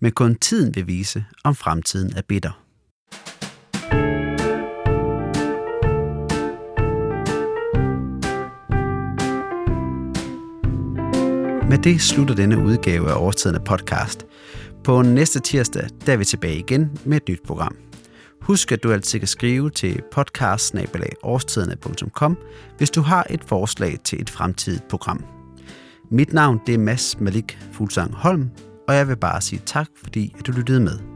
Men 0.00 0.12
kun 0.12 0.34
tiden 0.34 0.74
vil 0.74 0.86
vise, 0.86 1.24
om 1.44 1.54
fremtiden 1.54 2.16
er 2.16 2.22
bitter. 2.22 2.60
Med 11.68 11.78
det 11.78 12.00
slutter 12.00 12.34
denne 12.34 12.58
udgave 12.58 13.10
af 13.10 13.16
Årstidende 13.16 13.64
podcast. 13.64 14.26
På 14.84 15.02
næste 15.02 15.40
tirsdag 15.40 15.88
der 16.06 16.12
er 16.12 16.16
vi 16.16 16.24
tilbage 16.24 16.58
igen 16.58 16.98
med 17.04 17.16
et 17.16 17.28
nyt 17.28 17.42
program. 17.46 17.76
Husk, 18.44 18.72
at 18.72 18.82
du 18.82 18.92
altid 18.92 19.18
kan 19.18 19.28
skrive 19.28 19.70
til 19.70 20.02
podcast 20.12 20.74
hvis 22.78 22.90
du 22.90 23.00
har 23.00 23.26
et 23.30 23.44
forslag 23.44 23.98
til 24.04 24.20
et 24.20 24.30
fremtidigt 24.30 24.88
program. 24.88 25.24
Mit 26.10 26.32
navn 26.32 26.60
det 26.66 26.74
er 26.74 26.78
Mads 26.78 27.20
Malik 27.20 27.58
Fuglsang 27.72 28.14
Holm, 28.14 28.50
og 28.88 28.94
jeg 28.94 29.08
vil 29.08 29.16
bare 29.16 29.40
sige 29.40 29.62
tak, 29.66 29.86
fordi 30.04 30.34
at 30.38 30.46
du 30.46 30.52
lyttede 30.52 30.80
med. 30.80 31.13